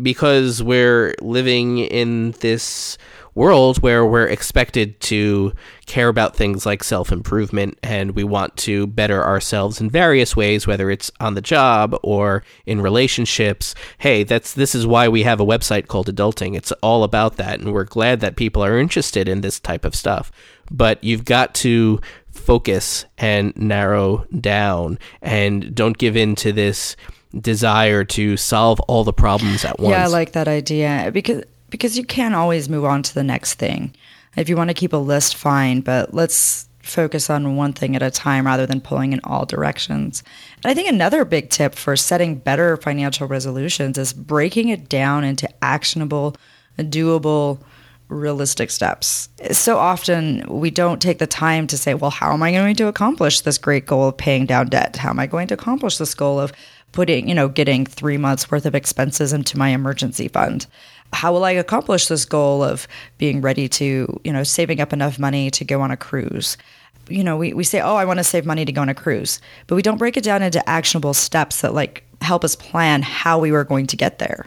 because 0.03 0.63
we're 0.63 1.15
living 1.21 1.79
in 1.79 2.33
this 2.41 2.99
world 3.35 3.83
where 3.83 4.07
we're 4.07 4.27
expected 4.27 5.01
to 5.01 5.53
care 5.87 6.09
about 6.09 6.37
things 6.37 6.65
like 6.65 6.85
self 6.85 7.13
improvement 7.13 7.79
and 7.83 8.13
we 8.13 8.25
want 8.25 8.57
to 8.57 8.87
better 8.87 9.25
ourselves 9.25 9.81
in 9.81 9.91
various 9.91 10.37
ways, 10.37 10.67
whether 10.67 10.91
it's 10.91 11.11
on 11.21 11.35
the 11.35 11.41
job 11.41 11.99
or 12.03 12.43
in 12.67 12.81
relationships. 12.81 13.75
Hey, 13.99 14.23
that's 14.23 14.55
this 14.55 14.75
is 14.75 14.87
why 14.87 15.09
we 15.09 15.23
have 15.23 15.41
a 15.41 15.47
website 15.47 15.89
called 15.89 16.15
Adulting. 16.15 16.57
It's 16.57 16.73
all 16.83 17.05
about 17.05 17.37
that, 17.37 17.61
and 17.61 17.73
we're 17.73 17.85
glad 17.85 18.21
that 18.21 18.37
people 18.37 18.65
are 18.65 18.79
interested 18.79 19.29
in 19.29 19.41
this 19.41 19.61
type 19.61 19.85
of 19.85 19.95
stuff. 19.95 20.31
But 20.71 21.03
you've 21.05 21.25
got 21.25 21.55
to 21.57 22.01
focus 22.31 23.05
and 23.19 23.57
narrow 23.57 24.27
down 24.41 24.99
and 25.23 25.75
don't 25.75 25.97
give 25.97 26.17
in 26.17 26.35
to 26.37 26.53
this 26.53 26.97
desire 27.39 28.05
to 28.05 28.37
solve 28.37 28.81
all 28.81 29.05
the 29.05 29.13
problems 29.13 29.65
at 29.65 29.79
once. 29.79 29.93
Yeah, 29.93 30.05
I 30.05 30.09
like 30.09 30.33
that 30.33 30.49
idea 30.49 31.11
because 31.13 31.43
because 31.75 31.99
you 31.99 32.05
can't 32.05 32.37
always 32.37 32.69
move 32.69 32.85
on 32.85 33.03
to 33.03 33.13
the 33.13 33.25
next 33.25 33.55
thing. 33.55 33.93
If 34.37 34.49
you 34.49 34.57
want 34.57 34.71
to 34.71 34.75
keep 34.75 34.93
a 34.93 34.97
list, 34.97 35.35
fine, 35.35 35.81
but 35.81 36.15
let's 36.15 36.69
focus 36.83 37.29
on 37.29 37.57
one 37.57 37.73
thing 37.73 37.97
at 37.97 38.03
a 38.03 38.13
time 38.13 38.47
rather 38.47 38.65
than 38.65 38.81
pulling 38.81 39.13
in 39.13 39.21
all 39.25 39.45
directions. 39.45 40.23
And 40.63 40.71
I 40.71 40.75
think 40.75 40.89
another 40.89 41.25
big 41.25 41.51
tip 41.51 41.75
for 41.75 41.97
setting 41.97 42.37
better 42.37 42.77
financial 42.77 43.27
resolutions 43.27 43.99
is 43.99 44.13
breaking 44.13 44.69
it 44.69 44.89
down 44.89 45.25
into 45.25 45.49
actionable, 45.65 46.37
doable, 46.79 47.61
realistic 48.09 48.71
steps. 48.71 49.29
So 49.51 49.77
often 49.77 50.45
we 50.49 50.71
don't 50.71 51.03
take 51.03 51.19
the 51.19 51.27
time 51.27 51.67
to 51.67 51.77
say, 51.77 51.95
well, 51.95 52.13
how 52.13 52.33
am 52.33 52.45
I 52.45 52.53
going 52.53 52.77
to 52.77 52.87
accomplish 52.87 53.41
this 53.41 53.59
great 53.59 53.85
goal 53.85 54.11
of 54.11 54.17
paying 54.17 54.47
down 54.47 54.69
debt? 54.69 54.95
How 54.95 55.11
am 55.11 55.19
I 55.19 55.27
going 55.27 55.49
to 55.49 55.55
accomplish 55.55 55.99
this 55.99 56.15
goal 56.15 56.39
of 56.39 56.53
putting, 56.93 57.29
you 57.29 57.35
know, 57.35 57.49
getting 57.49 57.85
three 57.85 58.17
months 58.17 58.49
worth 58.49 58.65
of 58.65 58.77
expenses 58.77 59.33
into 59.33 59.59
my 59.59 59.71
emergency 59.71 60.29
fund? 60.29 60.69
How 61.15 61.33
will 61.33 61.45
I 61.45 61.53
accomplish 61.53 62.09
this 62.09 62.25
goal 62.25 62.63
of 62.63 62.87
being 63.19 63.41
ready 63.41 63.69
to, 63.69 64.21
you 64.25 64.33
know, 64.33 64.43
saving 64.43 64.81
up 64.81 64.93
enough 64.93 65.19
money 65.19 65.51
to 65.53 65.65
go 65.65 65.81
on 65.81 65.91
a 65.91 65.97
cruise? 65.97 66.57
You 67.09 67.23
know, 67.23 67.37
we, 67.37 67.53
we 67.53 67.65
say, 67.65 67.81
oh, 67.81 67.97
I 67.97 68.05
want 68.05 68.19
to 68.19 68.25
save 68.25 68.47
money 68.47 68.65
to 68.65 68.73
go 68.73 68.81
on 68.81 68.89
a 68.89 68.95
cruise, 68.95 69.41
but 69.67 69.77
we 69.77 69.83
don't 69.83 69.99
break 69.99 70.17
it 70.17 70.25
down 70.25 70.43
into 70.43 70.67
actionable 70.69 71.15
steps 71.15 71.61
that 71.61 71.75
like 71.75 72.05
help 72.21 72.45
us 72.45 72.57
plan 72.57 73.03
how 73.03 73.39
we 73.39 73.53
were 73.53 73.65
going 73.65 73.87
to 73.89 73.97
get 73.97 74.19
there. 74.19 74.47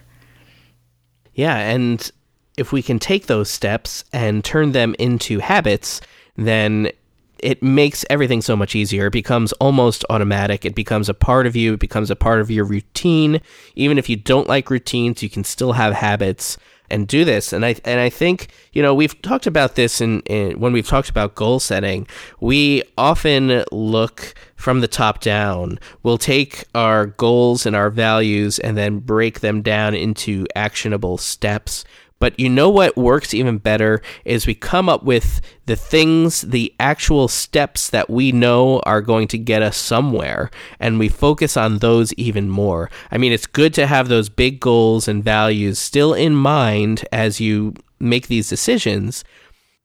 Yeah. 1.33 1.57
And 1.57 2.11
if 2.57 2.71
we 2.71 2.81
can 2.81 2.97
take 2.97 3.27
those 3.27 3.49
steps 3.49 4.03
and 4.11 4.43
turn 4.43 4.71
them 4.71 4.95
into 4.97 5.39
habits, 5.39 6.01
then 6.35 6.91
it 7.39 7.61
makes 7.61 8.05
everything 8.09 8.41
so 8.41 8.55
much 8.55 8.75
easier. 8.75 9.07
It 9.07 9.13
becomes 9.13 9.53
almost 9.53 10.03
automatic. 10.09 10.65
It 10.65 10.75
becomes 10.75 11.09
a 11.09 11.13
part 11.13 11.47
of 11.47 11.55
you. 11.55 11.73
It 11.73 11.79
becomes 11.79 12.11
a 12.11 12.15
part 12.15 12.41
of 12.41 12.51
your 12.51 12.65
routine. 12.65 13.41
Even 13.75 13.97
if 13.97 14.09
you 14.09 14.15
don't 14.15 14.47
like 14.47 14.69
routines, 14.69 15.23
you 15.23 15.29
can 15.29 15.43
still 15.43 15.73
have 15.73 15.93
habits 15.93 16.57
and 16.89 17.07
do 17.07 17.25
this. 17.25 17.53
And 17.53 17.65
I 17.65 17.75
and 17.85 17.99
I 17.99 18.09
think 18.09 18.47
you 18.73 18.81
know 18.81 18.93
we've 18.93 19.19
talked 19.21 19.47
about 19.47 19.75
this 19.75 20.01
in, 20.01 20.21
in 20.21 20.59
when 20.59 20.73
we've 20.73 20.87
talked 20.87 21.09
about 21.09 21.35
goal 21.35 21.59
setting. 21.59 22.07
We 22.39 22.83
often 22.97 23.63
look 23.71 24.33
from 24.55 24.81
the 24.81 24.87
top 24.87 25.21
down. 25.21 25.79
We'll 26.03 26.17
take 26.17 26.65
our 26.73 27.07
goals 27.07 27.65
and 27.65 27.75
our 27.75 27.89
values 27.89 28.59
and 28.59 28.77
then 28.77 28.99
break 28.99 29.41
them 29.41 29.61
down 29.61 29.95
into 29.95 30.45
actionable 30.55 31.17
steps. 31.17 31.85
But 32.19 32.39
you 32.39 32.49
know 32.49 32.69
what 32.69 32.97
works 32.97 33.33
even 33.33 33.59
better 33.59 34.01
is 34.25 34.47
we 34.47 34.55
come 34.55 34.89
up 34.89 35.03
with 35.03 35.39
the 35.67 35.75
things, 35.75 36.41
the 36.41 36.73
actual 36.79 37.27
steps 37.27 37.89
that 37.89 38.09
we 38.09 38.31
know 38.31 38.79
are 38.79 39.01
going 39.01 39.27
to 39.29 39.37
get 39.37 39.61
us 39.61 39.77
somewhere, 39.77 40.49
and 40.79 40.97
we 40.97 41.09
focus 41.09 41.55
on 41.55 41.77
those 41.77 42.13
even 42.13 42.49
more. 42.49 42.89
I 43.11 43.17
mean, 43.17 43.31
it's 43.31 43.45
good 43.45 43.73
to 43.75 43.87
have 43.87 44.07
those 44.07 44.29
big 44.29 44.59
goals 44.59 45.07
and 45.07 45.23
values 45.23 45.77
still 45.77 46.13
in 46.13 46.33
mind 46.35 47.05
as 47.11 47.39
you 47.39 47.75
make 47.99 48.27
these 48.27 48.49
decisions. 48.49 49.23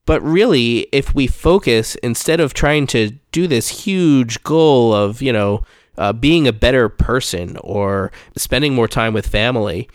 But 0.05 0.21
really, 0.21 0.87
if 0.91 1.15
we 1.15 1.27
focus 1.27 1.95
instead 1.95 2.39
of 2.39 2.53
trying 2.53 2.87
to 2.87 3.11
do 3.31 3.47
this 3.47 3.83
huge 3.85 4.43
goal 4.43 4.93
of, 4.93 5.21
you 5.21 5.31
know, 5.31 5.63
uh, 5.97 6.11
being 6.11 6.47
a 6.47 6.53
better 6.53 6.89
person 6.89 7.57
or 7.61 8.11
spending 8.35 8.73
more 8.73 8.87
time 8.87 9.13
with 9.13 9.27
family, 9.27 9.87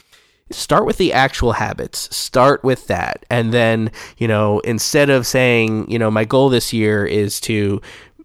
start 0.50 0.86
with 0.86 0.96
the 0.96 1.12
actual 1.12 1.52
habits. 1.52 2.14
Start 2.14 2.64
with 2.64 2.86
that. 2.86 3.24
And 3.30 3.52
then 3.52 3.90
you 4.16 4.28
know 4.28 4.60
instead 4.60 5.10
of 5.10 5.26
saying 5.26 5.90
you 5.90 5.98
know 5.98 6.10
my 6.10 6.24
goal 6.24 6.48
this 6.48 6.72
year 6.72 7.04
is 7.04 7.40
to 7.40 7.80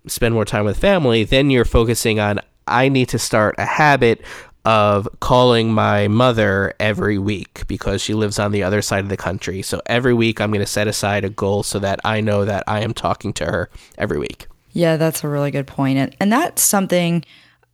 spend 0.07 0.33
more 0.33 0.45
time 0.45 0.65
with 0.65 0.77
family 0.77 1.23
then 1.23 1.49
you're 1.49 1.63
focusing 1.63 2.19
on 2.19 2.37
i 2.67 2.89
need 2.89 3.07
to 3.07 3.17
start 3.17 3.55
a 3.57 3.65
habit 3.65 4.21
of 4.65 5.07
calling 5.19 5.73
my 5.73 6.07
mother 6.07 6.73
every 6.79 7.17
week 7.17 7.67
because 7.67 8.01
she 8.01 8.13
lives 8.13 8.39
on 8.39 8.53
the 8.53 8.63
other 8.63 8.81
side 8.81 9.03
of 9.03 9.09
the 9.09 9.17
country. 9.17 9.61
So 9.61 9.81
every 9.87 10.13
week 10.13 10.39
i'm 10.39 10.51
going 10.51 10.63
to 10.63 10.65
set 10.65 10.87
aside 10.87 11.25
a 11.25 11.29
goal 11.29 11.63
so 11.63 11.79
that 11.79 11.99
i 12.05 12.21
know 12.21 12.45
that 12.45 12.63
i 12.65 12.79
am 12.79 12.93
talking 12.93 13.33
to 13.33 13.45
her 13.45 13.69
every 13.97 14.17
week. 14.17 14.47
Yeah 14.71 14.95
that's 14.95 15.23
a 15.23 15.27
really 15.27 15.51
good 15.51 15.67
point. 15.67 15.97
And, 15.97 16.15
and 16.19 16.31
that's 16.31 16.61
something 16.61 17.25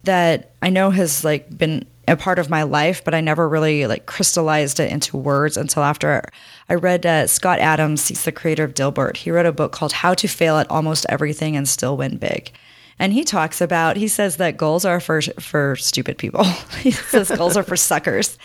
that 0.03 0.51
i 0.63 0.69
know 0.69 0.89
has 0.89 1.23
like 1.23 1.55
been 1.55 1.85
a 2.09 2.17
part 2.17 2.39
of 2.39 2.49
my 2.49 2.63
life, 2.63 3.03
but 3.03 3.13
I 3.13 3.21
never 3.21 3.47
really 3.47 3.87
like 3.87 4.05
crystallized 4.05 4.79
it 4.79 4.91
into 4.91 5.17
words 5.17 5.57
until 5.57 5.83
after 5.83 6.23
I 6.69 6.75
read 6.75 7.05
uh, 7.05 7.27
Scott 7.27 7.59
Adams. 7.59 8.07
He's 8.07 8.23
the 8.23 8.31
creator 8.31 8.63
of 8.63 8.73
Dilbert. 8.73 9.17
He 9.17 9.31
wrote 9.31 9.45
a 9.45 9.51
book 9.51 9.71
called 9.71 9.93
How 9.93 10.13
to 10.15 10.27
Fail 10.27 10.57
at 10.57 10.69
Almost 10.69 11.05
Everything 11.09 11.55
and 11.55 11.67
Still 11.67 11.97
Win 11.97 12.17
Big. 12.17 12.51
And 12.99 13.13
he 13.13 13.23
talks 13.23 13.61
about, 13.61 13.95
he 13.95 14.07
says 14.07 14.37
that 14.37 14.57
goals 14.57 14.83
are 14.83 14.99
for, 14.99 15.21
for 15.21 15.75
stupid 15.77 16.17
people. 16.17 16.43
he 16.79 16.91
says 16.91 17.31
goals 17.31 17.55
are 17.55 17.63
for 17.63 17.77
suckers. 17.77 18.37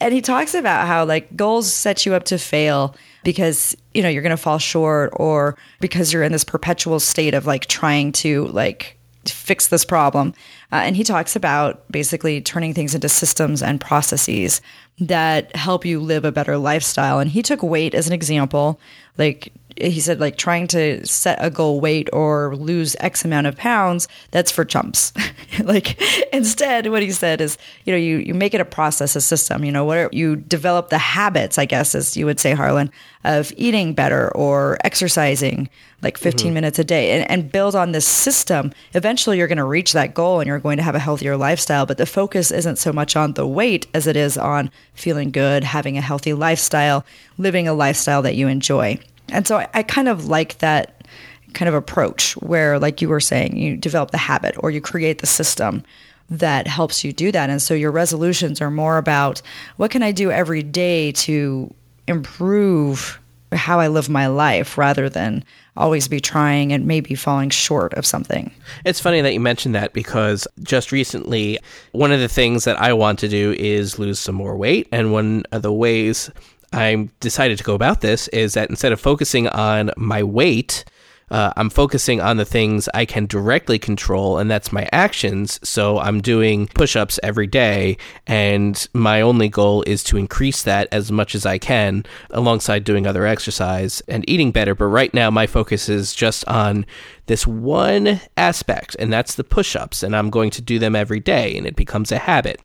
And 0.00 0.12
he 0.12 0.20
talks 0.20 0.54
about 0.54 0.88
how 0.88 1.04
like 1.04 1.36
goals 1.36 1.72
set 1.72 2.04
you 2.04 2.14
up 2.14 2.24
to 2.24 2.38
fail 2.38 2.96
because, 3.22 3.76
you 3.94 4.02
know, 4.02 4.08
you're 4.08 4.22
going 4.22 4.30
to 4.30 4.36
fall 4.36 4.58
short 4.58 5.12
or 5.14 5.56
because 5.80 6.12
you're 6.12 6.24
in 6.24 6.32
this 6.32 6.42
perpetual 6.42 6.98
state 6.98 7.34
of 7.34 7.46
like 7.46 7.66
trying 7.66 8.10
to 8.12 8.46
like 8.48 8.98
fix 9.24 9.68
this 9.68 9.84
problem. 9.84 10.34
Uh, 10.72 10.76
and 10.76 10.96
he 10.96 11.04
talks 11.04 11.36
about 11.36 11.84
basically 11.92 12.40
turning 12.40 12.72
things 12.72 12.94
into 12.94 13.08
systems 13.08 13.62
and 13.62 13.80
processes 13.80 14.62
that 14.98 15.54
help 15.54 15.84
you 15.84 16.00
live 16.00 16.24
a 16.24 16.32
better 16.32 16.56
lifestyle. 16.56 17.18
And 17.18 17.30
he 17.30 17.42
took 17.42 17.62
weight 17.62 17.94
as 17.94 18.06
an 18.06 18.14
example. 18.14 18.80
Like 19.18 19.52
he 19.76 20.00
said 20.00 20.20
like 20.20 20.36
trying 20.36 20.66
to 20.68 21.04
set 21.06 21.38
a 21.40 21.50
goal 21.50 21.80
weight 21.80 22.08
or 22.12 22.56
lose 22.56 22.96
x 23.00 23.24
amount 23.24 23.46
of 23.46 23.56
pounds 23.56 24.08
that's 24.30 24.50
for 24.50 24.64
chumps. 24.64 25.12
Like 25.62 26.00
instead 26.32 26.86
what 26.86 27.02
he 27.02 27.12
said 27.12 27.42
is 27.42 27.58
you 27.84 27.92
know 27.92 27.98
you 27.98 28.16
you 28.16 28.32
make 28.32 28.54
it 28.54 28.60
a 28.62 28.64
process 28.64 29.14
a 29.14 29.20
system 29.20 29.66
you 29.66 29.70
know 29.70 29.84
what 29.84 30.14
you 30.14 30.36
develop 30.36 30.88
the 30.88 30.96
habits 30.96 31.58
i 31.58 31.66
guess 31.66 31.94
as 31.94 32.16
you 32.16 32.24
would 32.24 32.40
say 32.40 32.54
harlan 32.54 32.90
of 33.24 33.52
eating 33.56 33.92
better 33.92 34.34
or 34.34 34.78
exercising 34.82 35.68
like 36.02 36.18
15 36.18 36.46
mm-hmm. 36.46 36.54
minutes 36.54 36.78
a 36.78 36.84
day. 36.84 37.12
And, 37.12 37.30
and 37.30 37.52
build 37.52 37.76
on 37.76 37.92
this 37.92 38.06
system 38.06 38.72
eventually 38.94 39.36
you're 39.36 39.46
going 39.46 39.58
to 39.58 39.64
reach 39.64 39.92
that 39.92 40.14
goal 40.14 40.40
and 40.40 40.48
you're 40.48 40.58
going 40.58 40.78
to 40.78 40.82
have 40.82 40.94
a 40.94 40.98
healthier 40.98 41.36
lifestyle 41.36 41.84
but 41.84 41.98
the 41.98 42.06
focus 42.06 42.50
isn't 42.50 42.76
so 42.76 42.92
much 42.92 43.14
on 43.14 43.34
the 43.34 43.46
weight 43.46 43.86
as 43.92 44.06
it 44.06 44.16
is 44.16 44.38
on 44.38 44.70
feeling 44.94 45.30
good 45.30 45.64
having 45.64 45.98
a 45.98 46.00
healthy 46.00 46.32
lifestyle 46.32 47.04
living 47.36 47.68
a 47.68 47.74
lifestyle 47.74 48.22
that 48.22 48.36
you 48.36 48.48
enjoy 48.48 48.98
and 49.32 49.46
so 49.46 49.58
I, 49.58 49.68
I 49.74 49.82
kind 49.82 50.08
of 50.08 50.26
like 50.26 50.58
that 50.58 51.04
kind 51.54 51.68
of 51.68 51.74
approach 51.74 52.34
where, 52.38 52.78
like 52.78 53.02
you 53.02 53.08
were 53.08 53.20
saying, 53.20 53.56
you 53.56 53.76
develop 53.76 54.10
the 54.10 54.18
habit 54.18 54.54
or 54.58 54.70
you 54.70 54.80
create 54.80 55.18
the 55.18 55.26
system 55.26 55.82
that 56.30 56.66
helps 56.66 57.04
you 57.04 57.12
do 57.12 57.30
that. 57.32 57.50
And 57.50 57.60
so 57.60 57.74
your 57.74 57.90
resolutions 57.90 58.60
are 58.60 58.70
more 58.70 58.96
about 58.96 59.42
what 59.76 59.90
can 59.90 60.02
I 60.02 60.12
do 60.12 60.30
every 60.30 60.62
day 60.62 61.12
to 61.12 61.72
improve 62.08 63.18
how 63.52 63.80
I 63.80 63.88
live 63.88 64.08
my 64.08 64.28
life 64.28 64.78
rather 64.78 65.10
than 65.10 65.44
always 65.76 66.08
be 66.08 66.20
trying 66.20 66.72
and 66.72 66.86
maybe 66.86 67.14
falling 67.14 67.50
short 67.50 67.94
of 67.94 68.06
something. 68.06 68.50
It's 68.84 69.00
funny 69.00 69.20
that 69.20 69.32
you 69.32 69.40
mentioned 69.40 69.74
that 69.74 69.92
because 69.92 70.46
just 70.62 70.92
recently, 70.92 71.58
one 71.92 72.12
of 72.12 72.20
the 72.20 72.28
things 72.28 72.64
that 72.64 72.80
I 72.80 72.92
want 72.92 73.18
to 73.20 73.28
do 73.28 73.52
is 73.58 73.98
lose 73.98 74.18
some 74.18 74.34
more 74.34 74.56
weight. 74.56 74.88
And 74.92 75.12
one 75.12 75.44
of 75.52 75.62
the 75.62 75.72
ways 75.72 76.30
I 76.72 77.08
decided 77.20 77.58
to 77.58 77.64
go 77.64 77.74
about 77.74 78.00
this 78.00 78.28
is 78.28 78.54
that 78.54 78.70
instead 78.70 78.92
of 78.92 79.00
focusing 79.00 79.48
on 79.48 79.90
my 79.96 80.22
weight, 80.22 80.84
uh, 81.32 81.50
I'm 81.56 81.70
focusing 81.70 82.20
on 82.20 82.36
the 82.36 82.44
things 82.44 82.90
I 82.92 83.06
can 83.06 83.24
directly 83.24 83.78
control, 83.78 84.36
and 84.36 84.50
that's 84.50 84.70
my 84.70 84.86
actions. 84.92 85.58
So 85.66 85.98
I'm 85.98 86.20
doing 86.20 86.66
push 86.66 86.94
ups 86.94 87.18
every 87.22 87.46
day, 87.46 87.96
and 88.26 88.86
my 88.92 89.22
only 89.22 89.48
goal 89.48 89.82
is 89.86 90.04
to 90.04 90.18
increase 90.18 90.62
that 90.64 90.88
as 90.92 91.10
much 91.10 91.34
as 91.34 91.46
I 91.46 91.56
can 91.56 92.04
alongside 92.30 92.84
doing 92.84 93.06
other 93.06 93.26
exercise 93.26 94.02
and 94.08 94.28
eating 94.28 94.52
better. 94.52 94.74
But 94.74 94.86
right 94.86 95.12
now, 95.14 95.30
my 95.30 95.46
focus 95.46 95.88
is 95.88 96.14
just 96.14 96.46
on 96.46 96.84
this 97.26 97.46
one 97.46 98.20
aspect, 98.36 98.94
and 98.98 99.10
that's 99.10 99.34
the 99.34 99.44
push 99.44 99.74
ups, 99.74 100.02
and 100.02 100.14
I'm 100.14 100.28
going 100.28 100.50
to 100.50 100.60
do 100.60 100.78
them 100.78 100.94
every 100.94 101.20
day, 101.20 101.56
and 101.56 101.66
it 101.66 101.76
becomes 101.76 102.12
a 102.12 102.18
habit 102.18 102.60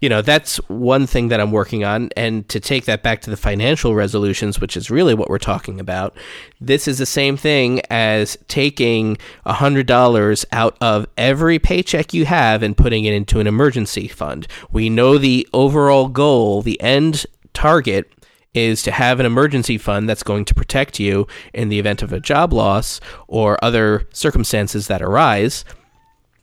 you 0.00 0.08
know, 0.08 0.22
that's 0.22 0.56
one 0.68 1.06
thing 1.06 1.28
that 1.28 1.40
I'm 1.40 1.52
working 1.52 1.84
on. 1.84 2.10
And 2.16 2.48
to 2.48 2.58
take 2.58 2.86
that 2.86 3.02
back 3.02 3.20
to 3.22 3.30
the 3.30 3.36
financial 3.36 3.94
resolutions, 3.94 4.60
which 4.60 4.76
is 4.76 4.90
really 4.90 5.14
what 5.14 5.28
we're 5.28 5.38
talking 5.38 5.78
about, 5.78 6.16
this 6.60 6.88
is 6.88 6.98
the 6.98 7.06
same 7.06 7.36
thing 7.36 7.82
as 7.90 8.38
taking 8.48 9.18
$100 9.46 10.44
out 10.52 10.76
of 10.80 11.06
every 11.18 11.58
paycheck 11.58 12.14
you 12.14 12.24
have 12.24 12.62
and 12.62 12.76
putting 12.76 13.04
it 13.04 13.12
into 13.12 13.40
an 13.40 13.46
emergency 13.46 14.08
fund. 14.08 14.46
We 14.72 14.88
know 14.88 15.18
the 15.18 15.46
overall 15.52 16.08
goal, 16.08 16.62
the 16.62 16.80
end 16.80 17.26
target 17.52 18.10
is 18.52 18.82
to 18.82 18.90
have 18.90 19.20
an 19.20 19.26
emergency 19.26 19.78
fund 19.78 20.08
that's 20.08 20.22
going 20.22 20.44
to 20.44 20.54
protect 20.54 20.98
you 20.98 21.26
in 21.52 21.68
the 21.68 21.78
event 21.78 22.02
of 22.02 22.12
a 22.12 22.20
job 22.20 22.52
loss 22.52 23.00
or 23.28 23.62
other 23.62 24.08
circumstances 24.12 24.88
that 24.88 25.02
arise. 25.02 25.64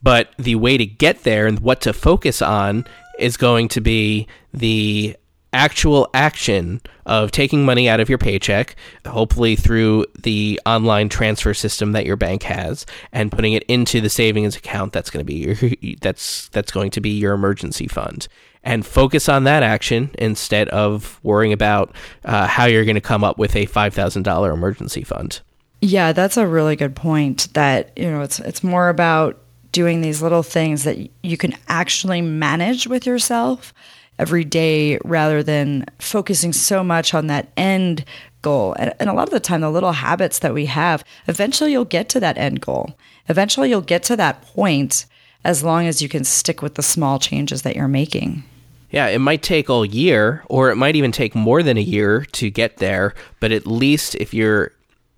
But 0.02 0.30
the 0.38 0.54
way 0.54 0.78
to 0.78 0.86
get 0.86 1.24
there 1.24 1.46
and 1.46 1.58
what 1.60 1.80
to 1.82 1.92
focus 1.92 2.40
on 2.40 2.86
is 3.18 3.36
going 3.36 3.68
to 3.68 3.80
be 3.80 4.26
the 4.52 5.16
actual 5.52 6.08
action 6.12 6.80
of 7.06 7.30
taking 7.30 7.64
money 7.64 7.88
out 7.88 8.00
of 8.00 8.08
your 8.08 8.18
paycheck, 8.18 8.76
hopefully 9.06 9.56
through 9.56 10.04
the 10.18 10.60
online 10.66 11.08
transfer 11.08 11.54
system 11.54 11.92
that 11.92 12.04
your 12.04 12.16
bank 12.16 12.42
has, 12.42 12.84
and 13.12 13.32
putting 13.32 13.54
it 13.54 13.62
into 13.64 14.00
the 14.00 14.10
savings 14.10 14.56
account 14.56 14.92
that's 14.92 15.10
going 15.10 15.24
to 15.24 15.24
be 15.24 15.34
your, 15.34 15.56
that's 16.00 16.48
that's 16.50 16.70
going 16.70 16.90
to 16.90 17.00
be 17.00 17.10
your 17.10 17.34
emergency 17.34 17.88
fund. 17.88 18.28
And 18.64 18.84
focus 18.84 19.28
on 19.28 19.44
that 19.44 19.62
action 19.62 20.10
instead 20.18 20.68
of 20.70 21.20
worrying 21.22 21.52
about 21.52 21.94
uh, 22.24 22.46
how 22.46 22.66
you're 22.66 22.84
going 22.84 22.96
to 22.96 23.00
come 23.00 23.24
up 23.24 23.38
with 23.38 23.56
a 23.56 23.66
five 23.66 23.94
thousand 23.94 24.24
dollar 24.24 24.52
emergency 24.52 25.04
fund. 25.04 25.40
Yeah, 25.80 26.12
that's 26.12 26.36
a 26.36 26.46
really 26.46 26.76
good 26.76 26.96
point. 26.96 27.48
That 27.54 27.92
you 27.96 28.10
know, 28.10 28.20
it's 28.20 28.40
it's 28.40 28.62
more 28.62 28.88
about 28.88 29.40
doing 29.72 30.00
these 30.00 30.22
little 30.22 30.42
things 30.42 30.84
that 30.84 30.98
you 31.22 31.36
can 31.36 31.54
actually 31.68 32.20
manage 32.22 32.86
with 32.86 33.06
yourself 33.06 33.72
every 34.18 34.44
day 34.44 34.98
rather 35.04 35.42
than 35.42 35.84
focusing 35.98 36.52
so 36.52 36.82
much 36.82 37.14
on 37.14 37.28
that 37.28 37.48
end 37.56 38.04
goal. 38.42 38.74
And, 38.78 38.94
and, 38.98 39.08
a 39.08 39.12
lot 39.12 39.28
of 39.28 39.32
the 39.32 39.40
time, 39.40 39.60
the 39.60 39.70
little 39.70 39.92
habits 39.92 40.40
that 40.40 40.54
we 40.54 40.66
have, 40.66 41.04
eventually 41.26 41.72
you'll 41.72 41.84
get 41.84 42.08
to 42.10 42.20
that 42.20 42.38
end 42.38 42.60
goal. 42.60 42.96
Eventually 43.28 43.70
you'll 43.70 43.80
get 43.80 44.02
to 44.04 44.16
that 44.16 44.42
point 44.42 45.06
as 45.44 45.62
long 45.62 45.86
as 45.86 46.02
you 46.02 46.08
can 46.08 46.24
stick 46.24 46.62
with 46.62 46.74
the 46.74 46.82
small 46.82 47.18
changes 47.18 47.62
that 47.62 47.76
you're 47.76 47.88
making. 47.88 48.42
Yeah, 48.90 49.06
it 49.08 49.18
might 49.18 49.42
take 49.42 49.68
all 49.68 49.84
year, 49.84 50.42
or 50.48 50.70
it 50.70 50.76
might 50.76 50.96
even 50.96 51.12
take 51.12 51.34
more 51.34 51.62
than 51.62 51.76
a 51.76 51.82
year 51.82 52.24
to 52.32 52.50
get 52.50 52.78
there. 52.78 53.14
But 53.38 53.52
at 53.52 53.66
least 53.66 54.14
if 54.14 54.32
you're 54.32 54.72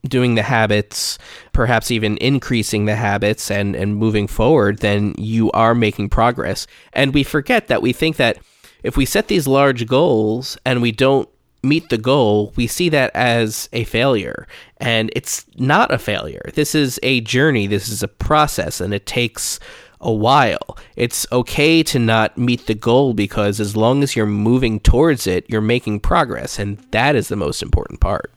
doing 0.08 0.34
the 0.34 0.42
habits, 0.42 1.18
perhaps 1.52 1.90
even 1.90 2.16
increasing 2.18 2.86
the 2.86 2.96
habits 2.96 3.50
and, 3.50 3.76
and 3.76 3.96
moving 3.96 4.26
forward, 4.26 4.78
then 4.78 5.14
you 5.18 5.50
are 5.52 5.74
making 5.74 6.08
progress. 6.08 6.66
And 6.92 7.12
we 7.14 7.22
forget 7.22 7.68
that 7.68 7.82
we 7.82 7.92
think 7.92 8.16
that 8.16 8.38
if 8.82 8.96
we 8.96 9.04
set 9.04 9.28
these 9.28 9.46
large 9.46 9.86
goals 9.86 10.56
and 10.64 10.80
we 10.80 10.92
don't 10.92 11.28
meet 11.62 11.88
the 11.90 11.98
goal, 11.98 12.52
we 12.56 12.66
see 12.66 12.88
that 12.88 13.14
as 13.14 13.68
a 13.72 13.84
failure. 13.84 14.46
And 14.78 15.10
it's 15.14 15.44
not 15.56 15.92
a 15.92 15.98
failure. 15.98 16.50
This 16.54 16.74
is 16.74 16.98
a 17.02 17.20
journey, 17.20 17.66
this 17.66 17.88
is 17.88 18.02
a 18.02 18.08
process, 18.08 18.80
and 18.80 18.94
it 18.94 19.04
takes 19.04 19.60
a 20.00 20.12
while. 20.12 20.78
It's 20.96 21.26
okay 21.30 21.82
to 21.82 21.98
not 21.98 22.38
meet 22.38 22.66
the 22.66 22.74
goal 22.74 23.12
because 23.12 23.60
as 23.60 23.76
long 23.76 24.02
as 24.02 24.16
you're 24.16 24.24
moving 24.24 24.80
towards 24.80 25.26
it, 25.26 25.44
you're 25.48 25.60
making 25.60 26.00
progress. 26.00 26.58
And 26.58 26.78
that 26.92 27.14
is 27.14 27.28
the 27.28 27.36
most 27.36 27.62
important 27.62 28.00
part. 28.00 28.32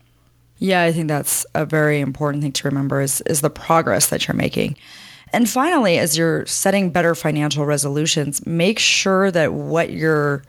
Yeah, 0.63 0.83
I 0.83 0.93
think 0.93 1.09
that's 1.09 1.45
a 1.53 1.65
very 1.65 1.99
important 1.99 2.41
thing 2.41 2.53
to 2.53 2.67
remember 2.69 3.01
is, 3.01 3.19
is 3.25 3.41
the 3.41 3.49
progress 3.49 4.07
that 4.07 4.29
you're 4.29 4.35
making. 4.35 4.77
And 5.33 5.49
finally, 5.49 5.99
as 5.99 6.17
you're 6.17 6.45
setting 6.45 6.89
better 6.89 7.15
financial 7.15 7.65
resolutions, 7.65 8.45
make 8.47 8.79
sure 8.79 9.29
that 9.29 9.51
what 9.51 9.91
you're 9.91 10.41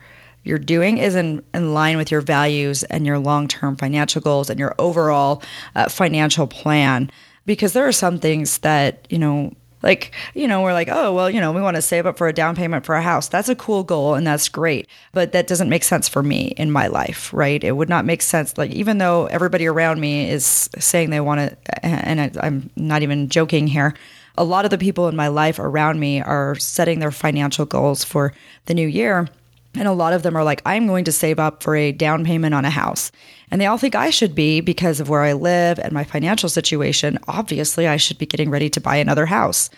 you're 0.45 0.57
doing 0.57 0.99
is 0.99 1.15
in, 1.15 1.43
in 1.53 1.73
line 1.73 1.97
with 1.97 2.11
your 2.11 2.21
values 2.21 2.83
and 2.83 3.05
your 3.05 3.19
long-term 3.19 3.75
financial 3.75 4.21
goals 4.21 4.49
and 4.49 4.57
your 4.57 4.73
overall 4.79 5.43
uh, 5.75 5.89
financial 5.89 6.47
plan 6.47 7.11
because 7.45 7.73
there 7.73 7.85
are 7.85 7.91
some 7.91 8.17
things 8.17 8.59
that 8.59 9.07
you 9.09 9.17
know 9.17 9.51
like 9.83 10.13
you 10.33 10.47
know 10.47 10.61
we're 10.61 10.73
like 10.73 10.89
oh 10.91 11.13
well 11.13 11.29
you 11.29 11.39
know 11.39 11.51
we 11.51 11.61
want 11.61 11.75
to 11.75 11.81
save 11.81 12.05
up 12.05 12.17
for 12.17 12.27
a 12.27 12.33
down 12.33 12.55
payment 12.55 12.85
for 12.85 12.95
a 12.95 13.01
house 13.01 13.27
that's 13.27 13.49
a 13.49 13.55
cool 13.55 13.83
goal 13.83 14.15
and 14.15 14.25
that's 14.25 14.49
great 14.49 14.87
but 15.11 15.31
that 15.31 15.47
doesn't 15.47 15.69
make 15.69 15.83
sense 15.83 16.07
for 16.07 16.23
me 16.23 16.53
in 16.57 16.71
my 16.71 16.87
life 16.87 17.33
right 17.33 17.63
it 17.63 17.73
would 17.73 17.89
not 17.89 18.05
make 18.05 18.21
sense 18.21 18.57
like 18.57 18.71
even 18.71 18.97
though 18.97 19.25
everybody 19.27 19.65
around 19.65 19.99
me 19.99 20.29
is 20.29 20.69
saying 20.77 21.09
they 21.09 21.19
want 21.19 21.39
to 21.39 21.85
and 21.85 22.21
I, 22.21 22.31
i'm 22.41 22.69
not 22.75 23.03
even 23.03 23.29
joking 23.29 23.67
here 23.67 23.93
a 24.37 24.43
lot 24.43 24.65
of 24.65 24.71
the 24.71 24.77
people 24.77 25.07
in 25.07 25.15
my 25.15 25.27
life 25.27 25.59
around 25.59 25.99
me 25.99 26.21
are 26.21 26.55
setting 26.55 26.99
their 26.99 27.11
financial 27.11 27.65
goals 27.65 28.03
for 28.03 28.33
the 28.65 28.73
new 28.73 28.87
year. 28.87 29.27
And 29.77 29.87
a 29.87 29.93
lot 29.93 30.13
of 30.13 30.23
them 30.23 30.35
are 30.35 30.43
like, 30.43 30.61
I'm 30.65 30.87
going 30.87 31.05
to 31.05 31.11
save 31.11 31.39
up 31.39 31.61
for 31.61 31.75
a 31.75 31.91
down 31.91 32.23
payment 32.23 32.53
on 32.53 32.65
a 32.65 32.69
house. 32.69 33.11
And 33.51 33.59
they 33.59 33.65
all 33.65 33.77
think 33.77 33.95
I 33.95 34.09
should 34.09 34.33
be 34.33 34.61
because 34.61 34.99
of 34.99 35.09
where 35.09 35.21
I 35.21 35.33
live 35.33 35.79
and 35.79 35.93
my 35.93 36.03
financial 36.03 36.49
situation. 36.49 37.19
Obviously, 37.27 37.87
I 37.87 37.97
should 37.97 38.17
be 38.17 38.25
getting 38.25 38.49
ready 38.49 38.69
to 38.69 38.81
buy 38.81 38.95
another 38.95 39.25
house. 39.25 39.69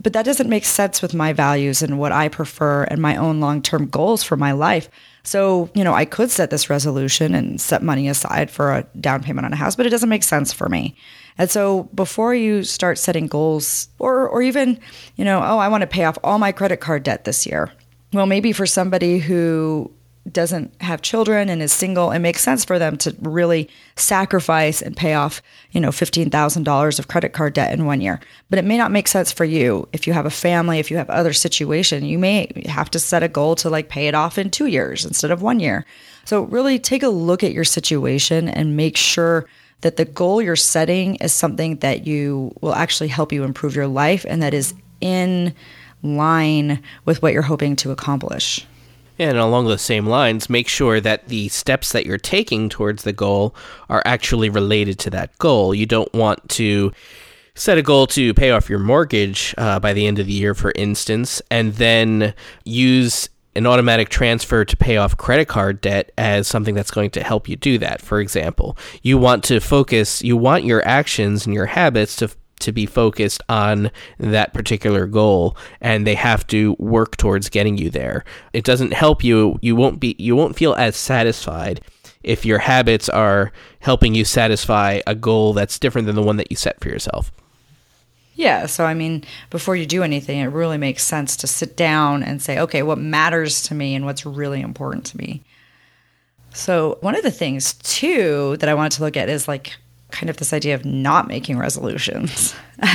But 0.00 0.12
that 0.12 0.24
doesn't 0.24 0.48
make 0.48 0.64
sense 0.64 1.02
with 1.02 1.12
my 1.12 1.32
values 1.32 1.82
and 1.82 1.98
what 1.98 2.12
I 2.12 2.28
prefer 2.28 2.84
and 2.84 3.02
my 3.02 3.16
own 3.16 3.40
long 3.40 3.62
term 3.62 3.88
goals 3.88 4.22
for 4.22 4.36
my 4.36 4.52
life. 4.52 4.88
So, 5.24 5.70
you 5.74 5.82
know, 5.82 5.92
I 5.92 6.04
could 6.04 6.30
set 6.30 6.50
this 6.50 6.70
resolution 6.70 7.34
and 7.34 7.60
set 7.60 7.82
money 7.82 8.08
aside 8.08 8.50
for 8.50 8.72
a 8.72 8.86
down 9.00 9.22
payment 9.22 9.44
on 9.44 9.52
a 9.52 9.56
house, 9.56 9.74
but 9.74 9.86
it 9.86 9.90
doesn't 9.90 10.08
make 10.08 10.22
sense 10.22 10.52
for 10.52 10.68
me. 10.68 10.96
And 11.36 11.50
so 11.50 11.84
before 11.94 12.34
you 12.34 12.62
start 12.62 12.98
setting 12.98 13.26
goals 13.26 13.88
or 13.98 14.28
or 14.28 14.40
even, 14.40 14.78
you 15.16 15.24
know, 15.24 15.40
oh, 15.42 15.58
I 15.58 15.68
want 15.68 15.82
to 15.82 15.86
pay 15.86 16.04
off 16.04 16.18
all 16.22 16.38
my 16.38 16.52
credit 16.52 16.78
card 16.78 17.02
debt 17.02 17.24
this 17.24 17.46
year. 17.46 17.72
Well, 18.12 18.26
maybe 18.26 18.52
for 18.52 18.66
somebody 18.66 19.18
who 19.18 19.90
doesn't 20.30 20.74
have 20.82 21.00
children 21.00 21.48
and 21.48 21.62
is 21.62 21.72
single, 21.72 22.10
it 22.10 22.18
makes 22.18 22.42
sense 22.42 22.64
for 22.64 22.78
them 22.78 22.96
to 22.98 23.16
really 23.20 23.68
sacrifice 23.96 24.82
and 24.82 24.96
pay 24.96 25.14
off, 25.14 25.40
you 25.70 25.80
know, 25.80 25.88
$15,000 25.88 26.98
of 26.98 27.08
credit 27.08 27.32
card 27.32 27.54
debt 27.54 27.72
in 27.72 27.86
one 27.86 28.00
year. 28.00 28.20
But 28.50 28.58
it 28.58 28.64
may 28.64 28.76
not 28.76 28.90
make 28.90 29.08
sense 29.08 29.32
for 29.32 29.44
you. 29.44 29.88
If 29.92 30.06
you 30.06 30.12
have 30.12 30.26
a 30.26 30.30
family, 30.30 30.78
if 30.78 30.90
you 30.90 30.98
have 30.98 31.08
other 31.08 31.32
situation, 31.32 32.04
you 32.04 32.18
may 32.18 32.50
have 32.66 32.90
to 32.90 32.98
set 32.98 33.22
a 33.22 33.28
goal 33.28 33.56
to 33.56 33.70
like 33.70 33.88
pay 33.88 34.06
it 34.06 34.14
off 34.14 34.36
in 34.36 34.50
2 34.50 34.66
years 34.66 35.04
instead 35.04 35.30
of 35.30 35.40
1 35.40 35.60
year. 35.60 35.86
So 36.24 36.42
really 36.42 36.78
take 36.78 37.02
a 37.02 37.08
look 37.08 37.42
at 37.42 37.52
your 37.52 37.64
situation 37.64 38.48
and 38.48 38.76
make 38.76 38.96
sure 38.98 39.46
that 39.80 39.96
the 39.96 40.04
goal 40.04 40.42
you're 40.42 40.56
setting 40.56 41.14
is 41.16 41.32
something 41.32 41.76
that 41.76 42.06
you 42.06 42.54
will 42.60 42.74
actually 42.74 43.08
help 43.08 43.32
you 43.32 43.44
improve 43.44 43.76
your 43.76 43.86
life 43.86 44.26
and 44.28 44.42
that 44.42 44.52
is 44.52 44.74
in 45.00 45.54
line 46.02 46.82
with 47.04 47.22
what 47.22 47.32
you're 47.32 47.42
hoping 47.42 47.76
to 47.76 47.90
accomplish. 47.90 48.66
And 49.18 49.36
along 49.36 49.66
the 49.66 49.78
same 49.78 50.06
lines, 50.06 50.48
make 50.48 50.68
sure 50.68 51.00
that 51.00 51.28
the 51.28 51.48
steps 51.48 51.92
that 51.92 52.06
you're 52.06 52.18
taking 52.18 52.68
towards 52.68 53.02
the 53.02 53.12
goal 53.12 53.54
are 53.88 54.02
actually 54.04 54.48
related 54.48 54.98
to 55.00 55.10
that 55.10 55.36
goal. 55.38 55.74
You 55.74 55.86
don't 55.86 56.12
want 56.14 56.48
to 56.50 56.92
set 57.56 57.78
a 57.78 57.82
goal 57.82 58.06
to 58.06 58.32
pay 58.34 58.52
off 58.52 58.70
your 58.70 58.78
mortgage 58.78 59.54
uh, 59.58 59.80
by 59.80 59.92
the 59.92 60.06
end 60.06 60.20
of 60.20 60.26
the 60.26 60.32
year, 60.32 60.54
for 60.54 60.72
instance, 60.76 61.42
and 61.50 61.74
then 61.74 62.32
use 62.64 63.28
an 63.56 63.66
automatic 63.66 64.08
transfer 64.08 64.64
to 64.64 64.76
pay 64.76 64.98
off 64.98 65.16
credit 65.16 65.48
card 65.48 65.80
debt 65.80 66.12
as 66.16 66.46
something 66.46 66.76
that's 66.76 66.92
going 66.92 67.10
to 67.10 67.24
help 67.24 67.48
you 67.48 67.56
do 67.56 67.76
that. 67.78 68.00
For 68.00 68.20
example, 68.20 68.78
you 69.02 69.18
want 69.18 69.42
to 69.44 69.58
focus, 69.58 70.22
you 70.22 70.36
want 70.36 70.62
your 70.62 70.86
actions 70.86 71.44
and 71.44 71.52
your 71.52 71.66
habits 71.66 72.14
to 72.16 72.30
to 72.60 72.72
be 72.72 72.86
focused 72.86 73.42
on 73.48 73.90
that 74.18 74.52
particular 74.52 75.06
goal 75.06 75.56
and 75.80 76.06
they 76.06 76.14
have 76.14 76.46
to 76.48 76.74
work 76.78 77.16
towards 77.16 77.48
getting 77.48 77.78
you 77.78 77.90
there. 77.90 78.24
It 78.52 78.64
doesn't 78.64 78.92
help 78.92 79.22
you 79.24 79.58
you 79.62 79.76
won't 79.76 80.00
be 80.00 80.14
you 80.18 80.36
won't 80.36 80.56
feel 80.56 80.74
as 80.74 80.96
satisfied 80.96 81.80
if 82.22 82.44
your 82.44 82.58
habits 82.58 83.08
are 83.08 83.52
helping 83.80 84.14
you 84.14 84.24
satisfy 84.24 85.00
a 85.06 85.14
goal 85.14 85.52
that's 85.52 85.78
different 85.78 86.06
than 86.06 86.16
the 86.16 86.22
one 86.22 86.36
that 86.36 86.50
you 86.50 86.56
set 86.56 86.80
for 86.80 86.88
yourself. 86.88 87.32
Yeah. 88.34 88.66
So, 88.66 88.84
I 88.84 88.94
mean, 88.94 89.24
before 89.50 89.74
you 89.74 89.84
do 89.84 90.04
anything, 90.04 90.38
it 90.38 90.46
really 90.46 90.78
makes 90.78 91.02
sense 91.02 91.36
to 91.38 91.48
sit 91.48 91.76
down 91.76 92.22
and 92.22 92.40
say, 92.40 92.60
okay, 92.60 92.84
what 92.84 92.98
matters 92.98 93.62
to 93.64 93.74
me 93.74 93.96
and 93.96 94.04
what's 94.04 94.24
really 94.24 94.60
important 94.60 95.06
to 95.06 95.16
me. 95.16 95.42
So, 96.54 96.98
one 97.00 97.16
of 97.16 97.24
the 97.24 97.32
things, 97.32 97.74
too, 97.74 98.56
that 98.58 98.68
I 98.68 98.74
wanted 98.74 98.92
to 98.92 99.02
look 99.02 99.16
at 99.16 99.28
is 99.28 99.48
like 99.48 99.74
kind 100.10 100.30
of 100.30 100.38
this 100.38 100.52
idea 100.52 100.74
of 100.74 100.84
not 100.84 101.28
making 101.28 101.58
resolutions. 101.58 102.54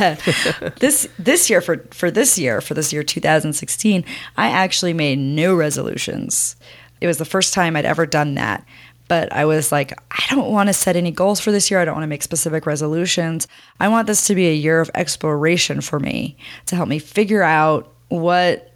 this 0.79 1.07
this 1.19 1.49
year 1.49 1.61
for 1.61 1.77
for 1.91 2.09
this 2.09 2.37
year 2.37 2.61
for 2.61 2.73
this 2.73 2.91
year 2.91 3.03
2016, 3.03 4.05
I 4.37 4.49
actually 4.49 4.93
made 4.93 5.19
no 5.19 5.55
resolutions. 5.55 6.55
It 7.01 7.07
was 7.07 7.17
the 7.17 7.25
first 7.25 7.53
time 7.53 7.75
I'd 7.75 7.85
ever 7.85 8.05
done 8.05 8.35
that 8.35 8.65
but 9.07 9.31
I 9.33 9.45
was 9.45 9.71
like, 9.71 9.91
I 10.11 10.23
don't 10.29 10.51
want 10.51 10.69
to 10.69 10.73
set 10.73 10.95
any 10.95 11.11
goals 11.11 11.39
for 11.39 11.51
this 11.51 11.69
year. 11.69 11.79
I 11.79 11.85
don't 11.85 11.93
want 11.93 12.03
to 12.03 12.07
make 12.07 12.23
specific 12.23 12.65
resolutions. 12.65 13.47
I 13.79 13.87
want 13.87 14.07
this 14.07 14.25
to 14.27 14.35
be 14.35 14.47
a 14.47 14.55
year 14.55 14.79
of 14.79 14.89
exploration 14.95 15.81
for 15.81 15.99
me 15.99 16.37
to 16.67 16.75
help 16.75 16.89
me 16.89 16.99
figure 16.99 17.43
out 17.43 17.93
what 18.09 18.72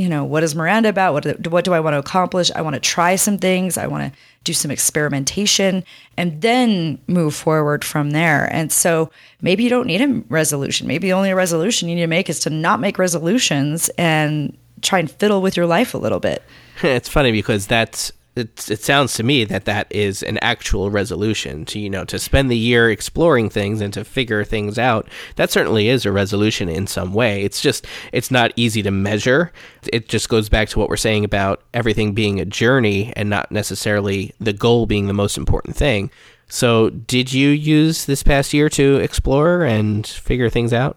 you 0.00 0.08
know 0.08 0.24
what 0.24 0.42
is 0.42 0.54
Miranda 0.54 0.88
about? 0.88 1.12
What 1.12 1.46
what 1.48 1.64
do 1.64 1.74
I 1.74 1.80
want 1.80 1.92
to 1.92 1.98
accomplish? 1.98 2.50
I 2.52 2.62
want 2.62 2.72
to 2.72 2.80
try 2.80 3.16
some 3.16 3.36
things. 3.36 3.76
I 3.76 3.86
want 3.86 4.10
to 4.10 4.18
do 4.44 4.54
some 4.54 4.70
experimentation 4.70 5.84
and 6.16 6.40
then 6.40 6.98
move 7.06 7.34
forward 7.34 7.84
from 7.84 8.12
there. 8.12 8.50
And 8.50 8.72
so 8.72 9.10
maybe 9.42 9.62
you 9.62 9.68
don't 9.68 9.86
need 9.86 10.00
a 10.00 10.22
resolution. 10.30 10.86
Maybe 10.86 11.08
the 11.08 11.12
only 11.12 11.34
resolution 11.34 11.90
you 11.90 11.96
need 11.96 12.00
to 12.00 12.06
make 12.06 12.30
is 12.30 12.40
to 12.40 12.50
not 12.50 12.80
make 12.80 12.98
resolutions 12.98 13.90
and 13.98 14.56
try 14.80 15.00
and 15.00 15.10
fiddle 15.10 15.42
with 15.42 15.54
your 15.54 15.66
life 15.66 15.92
a 15.92 15.98
little 15.98 16.20
bit. 16.20 16.42
it's 16.82 17.08
funny 17.10 17.30
because 17.30 17.66
that's 17.66 18.10
it, 18.40 18.70
it 18.70 18.82
sounds 18.82 19.14
to 19.14 19.22
me 19.22 19.44
that 19.44 19.66
that 19.66 19.86
is 19.90 20.22
an 20.24 20.38
actual 20.38 20.90
resolution 20.90 21.64
to 21.66 21.78
you 21.78 21.88
know 21.88 22.04
to 22.06 22.18
spend 22.18 22.50
the 22.50 22.56
year 22.56 22.90
exploring 22.90 23.48
things 23.48 23.80
and 23.80 23.92
to 23.94 24.04
figure 24.04 24.42
things 24.42 24.78
out. 24.78 25.08
That 25.36 25.50
certainly 25.50 25.88
is 25.88 26.04
a 26.04 26.12
resolution 26.12 26.68
in 26.68 26.86
some 26.86 27.14
way. 27.14 27.44
It's 27.44 27.60
just 27.60 27.86
it's 28.12 28.30
not 28.30 28.52
easy 28.56 28.82
to 28.82 28.90
measure. 28.90 29.52
It 29.92 30.08
just 30.08 30.28
goes 30.28 30.48
back 30.48 30.68
to 30.70 30.78
what 30.78 30.88
we're 30.88 30.96
saying 30.96 31.24
about 31.24 31.62
everything 31.72 32.12
being 32.12 32.40
a 32.40 32.44
journey 32.44 33.12
and 33.14 33.30
not 33.30 33.52
necessarily 33.52 34.34
the 34.40 34.52
goal 34.52 34.86
being 34.86 35.06
the 35.06 35.12
most 35.12 35.38
important 35.38 35.76
thing. 35.76 36.10
So 36.48 36.90
did 36.90 37.32
you 37.32 37.50
use 37.50 38.06
this 38.06 38.24
past 38.24 38.52
year 38.52 38.68
to 38.70 38.96
explore 38.96 39.62
and 39.62 40.04
figure 40.04 40.50
things 40.50 40.72
out? 40.72 40.96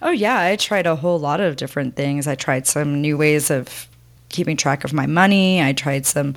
Oh 0.00 0.10
yeah. 0.10 0.38
I 0.38 0.56
tried 0.56 0.86
a 0.86 0.96
whole 0.96 1.18
lot 1.18 1.40
of 1.40 1.56
different 1.56 1.96
things. 1.96 2.26
I 2.26 2.34
tried 2.34 2.66
some 2.66 3.00
new 3.00 3.16
ways 3.16 3.50
of 3.50 3.89
keeping 4.30 4.56
track 4.56 4.84
of 4.84 4.92
my 4.92 5.06
money. 5.06 5.62
I 5.62 5.72
tried 5.72 6.06
some 6.06 6.36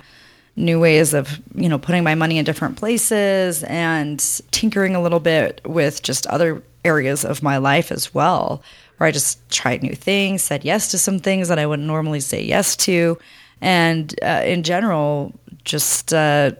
new 0.56 0.78
ways 0.78 1.14
of, 1.14 1.40
you 1.54 1.68
know, 1.68 1.78
putting 1.78 2.04
my 2.04 2.14
money 2.14 2.38
in 2.38 2.44
different 2.44 2.76
places 2.76 3.64
and 3.64 4.20
tinkering 4.50 4.94
a 4.94 5.02
little 5.02 5.20
bit 5.20 5.60
with 5.64 6.02
just 6.02 6.26
other 6.28 6.62
areas 6.84 7.24
of 7.24 7.42
my 7.42 7.56
life 7.56 7.90
as 7.90 8.14
well, 8.14 8.62
where 8.98 9.08
I 9.08 9.10
just 9.10 9.48
tried 9.50 9.82
new 9.82 9.94
things, 9.94 10.42
said 10.42 10.64
yes 10.64 10.90
to 10.90 10.98
some 10.98 11.18
things 11.18 11.48
that 11.48 11.58
I 11.58 11.66
wouldn't 11.66 11.88
normally 11.88 12.20
say 12.20 12.42
yes 12.42 12.76
to, 12.76 13.18
and 13.60 14.14
uh, 14.22 14.42
in 14.44 14.62
general, 14.62 15.32
just 15.64 16.12
uh, 16.12 16.52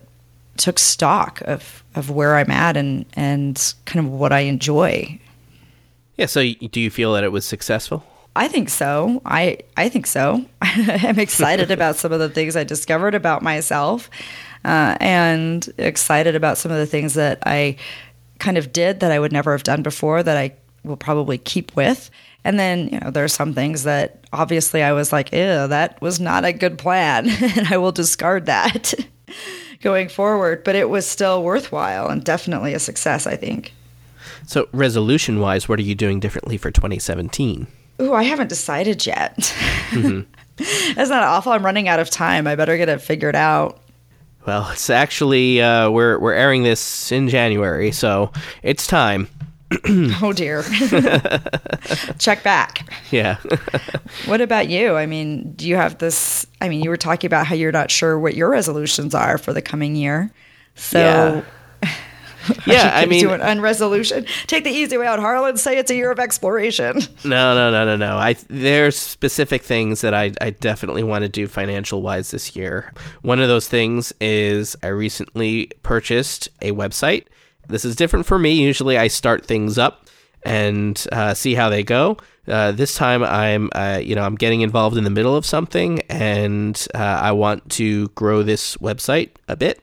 took 0.56 0.78
stock 0.78 1.42
of, 1.42 1.84
of 1.94 2.10
where 2.10 2.36
I'm 2.36 2.50
at 2.50 2.76
and, 2.76 3.04
and 3.14 3.74
kind 3.84 4.04
of 4.06 4.10
what 4.10 4.32
I 4.32 4.40
enjoy. 4.40 5.20
Yeah. 6.16 6.26
So, 6.26 6.42
do 6.42 6.80
you 6.80 6.90
feel 6.90 7.12
that 7.14 7.24
it 7.24 7.32
was 7.32 7.44
successful? 7.44 8.04
I 8.36 8.48
think 8.48 8.68
so. 8.68 9.22
I 9.24 9.58
I 9.76 9.88
think 9.88 10.06
so. 10.06 10.44
I'm 10.60 11.18
excited 11.18 11.70
about 11.70 11.96
some 11.96 12.12
of 12.12 12.18
the 12.18 12.28
things 12.28 12.56
I 12.56 12.64
discovered 12.64 13.14
about 13.14 13.42
myself, 13.42 14.10
uh, 14.64 14.96
and 15.00 15.68
excited 15.78 16.34
about 16.34 16.58
some 16.58 16.72
of 16.72 16.78
the 16.78 16.86
things 16.86 17.14
that 17.14 17.38
I 17.46 17.76
kind 18.38 18.58
of 18.58 18.72
did 18.72 19.00
that 19.00 19.12
I 19.12 19.20
would 19.20 19.32
never 19.32 19.52
have 19.52 19.62
done 19.62 19.82
before 19.82 20.22
that 20.22 20.36
I 20.36 20.54
will 20.82 20.96
probably 20.96 21.38
keep 21.38 21.74
with. 21.76 22.10
And 22.42 22.58
then 22.58 22.88
you 22.88 23.00
know 23.00 23.10
there 23.10 23.24
are 23.24 23.28
some 23.28 23.54
things 23.54 23.84
that 23.84 24.24
obviously 24.32 24.82
I 24.82 24.92
was 24.92 25.12
like, 25.12 25.32
ew, 25.32 25.68
that 25.68 26.00
was 26.02 26.18
not 26.18 26.44
a 26.44 26.52
good 26.52 26.76
plan, 26.76 27.28
and 27.56 27.68
I 27.68 27.76
will 27.76 27.92
discard 27.92 28.46
that 28.46 28.94
going 29.80 30.08
forward. 30.08 30.64
But 30.64 30.74
it 30.74 30.90
was 30.90 31.06
still 31.06 31.44
worthwhile 31.44 32.08
and 32.08 32.24
definitely 32.24 32.74
a 32.74 32.80
success. 32.80 33.28
I 33.28 33.36
think. 33.36 33.72
So 34.46 34.68
resolution 34.72 35.38
wise, 35.38 35.68
what 35.68 35.78
are 35.78 35.82
you 35.82 35.94
doing 35.94 36.20
differently 36.20 36.58
for 36.58 36.70
2017? 36.70 37.66
Ooh, 38.00 38.12
I 38.12 38.24
haven't 38.24 38.48
decided 38.48 39.06
yet. 39.06 39.36
Mm-hmm. 39.90 40.20
That's 40.94 41.10
not 41.10 41.22
awful. 41.22 41.52
I'm 41.52 41.64
running 41.64 41.88
out 41.88 42.00
of 42.00 42.10
time. 42.10 42.46
I 42.46 42.54
better 42.56 42.76
get 42.76 42.88
it 42.88 43.00
figured 43.00 43.36
out. 43.36 43.80
Well, 44.46 44.68
it's 44.70 44.90
actually 44.90 45.62
uh, 45.62 45.90
we're 45.90 46.18
we're 46.18 46.34
airing 46.34 46.64
this 46.64 47.10
in 47.10 47.28
January, 47.28 47.92
so 47.92 48.30
it's 48.62 48.86
time. 48.86 49.28
oh 50.22 50.32
dear. 50.34 50.62
Check 52.18 52.42
back. 52.42 52.86
Yeah. 53.10 53.38
what 54.26 54.40
about 54.40 54.68
you? 54.68 54.96
I 54.96 55.06
mean, 55.06 55.52
do 55.52 55.66
you 55.66 55.76
have 55.76 55.98
this? 55.98 56.46
I 56.60 56.68
mean, 56.68 56.82
you 56.82 56.90
were 56.90 56.96
talking 56.96 57.26
about 57.26 57.46
how 57.46 57.54
you're 57.54 57.72
not 57.72 57.90
sure 57.90 58.18
what 58.18 58.34
your 58.34 58.50
resolutions 58.50 59.14
are 59.14 59.38
for 59.38 59.52
the 59.52 59.62
coming 59.62 59.96
year. 59.96 60.30
So. 60.74 60.98
Yeah. 60.98 61.42
yeah, 62.66 62.90
I 62.94 63.06
mean, 63.06 63.20
do 63.20 63.32
an 63.32 63.40
unresolution. 63.40 64.26
Take 64.46 64.64
the 64.64 64.70
easy 64.70 64.96
way 64.96 65.06
out, 65.06 65.18
Harlan. 65.18 65.56
Say 65.56 65.78
it's 65.78 65.90
a 65.90 65.94
year 65.94 66.10
of 66.10 66.18
exploration. 66.18 67.00
No, 67.24 67.54
no, 67.54 67.70
no, 67.70 67.84
no, 67.84 67.96
no. 67.96 68.18
I 68.18 68.34
there's 68.48 68.96
specific 68.96 69.62
things 69.62 70.02
that 70.02 70.12
I 70.12 70.32
I 70.40 70.50
definitely 70.50 71.02
want 71.02 71.22
to 71.22 71.28
do 71.28 71.46
financial 71.46 72.02
wise 72.02 72.30
this 72.32 72.54
year. 72.54 72.92
One 73.22 73.40
of 73.40 73.48
those 73.48 73.66
things 73.66 74.12
is 74.20 74.76
I 74.82 74.88
recently 74.88 75.70
purchased 75.82 76.48
a 76.60 76.72
website. 76.72 77.26
This 77.68 77.84
is 77.84 77.96
different 77.96 78.26
for 78.26 78.38
me. 78.38 78.52
Usually, 78.52 78.98
I 78.98 79.08
start 79.08 79.46
things 79.46 79.78
up 79.78 80.06
and 80.44 81.06
uh, 81.12 81.34
see 81.34 81.54
how 81.54 81.70
they 81.70 81.82
go. 81.82 82.18
Uh, 82.46 82.72
this 82.72 82.94
time, 82.94 83.22
I'm 83.24 83.70
uh, 83.74 84.00
you 84.02 84.14
know 84.14 84.22
I'm 84.22 84.34
getting 84.34 84.60
involved 84.60 84.96
in 84.96 85.04
the 85.04 85.10
middle 85.10 85.34
of 85.34 85.46
something, 85.46 86.00
and 86.10 86.86
uh, 86.94 86.98
I 86.98 87.32
want 87.32 87.70
to 87.72 88.08
grow 88.08 88.42
this 88.42 88.76
website 88.76 89.30
a 89.48 89.56
bit. 89.56 89.82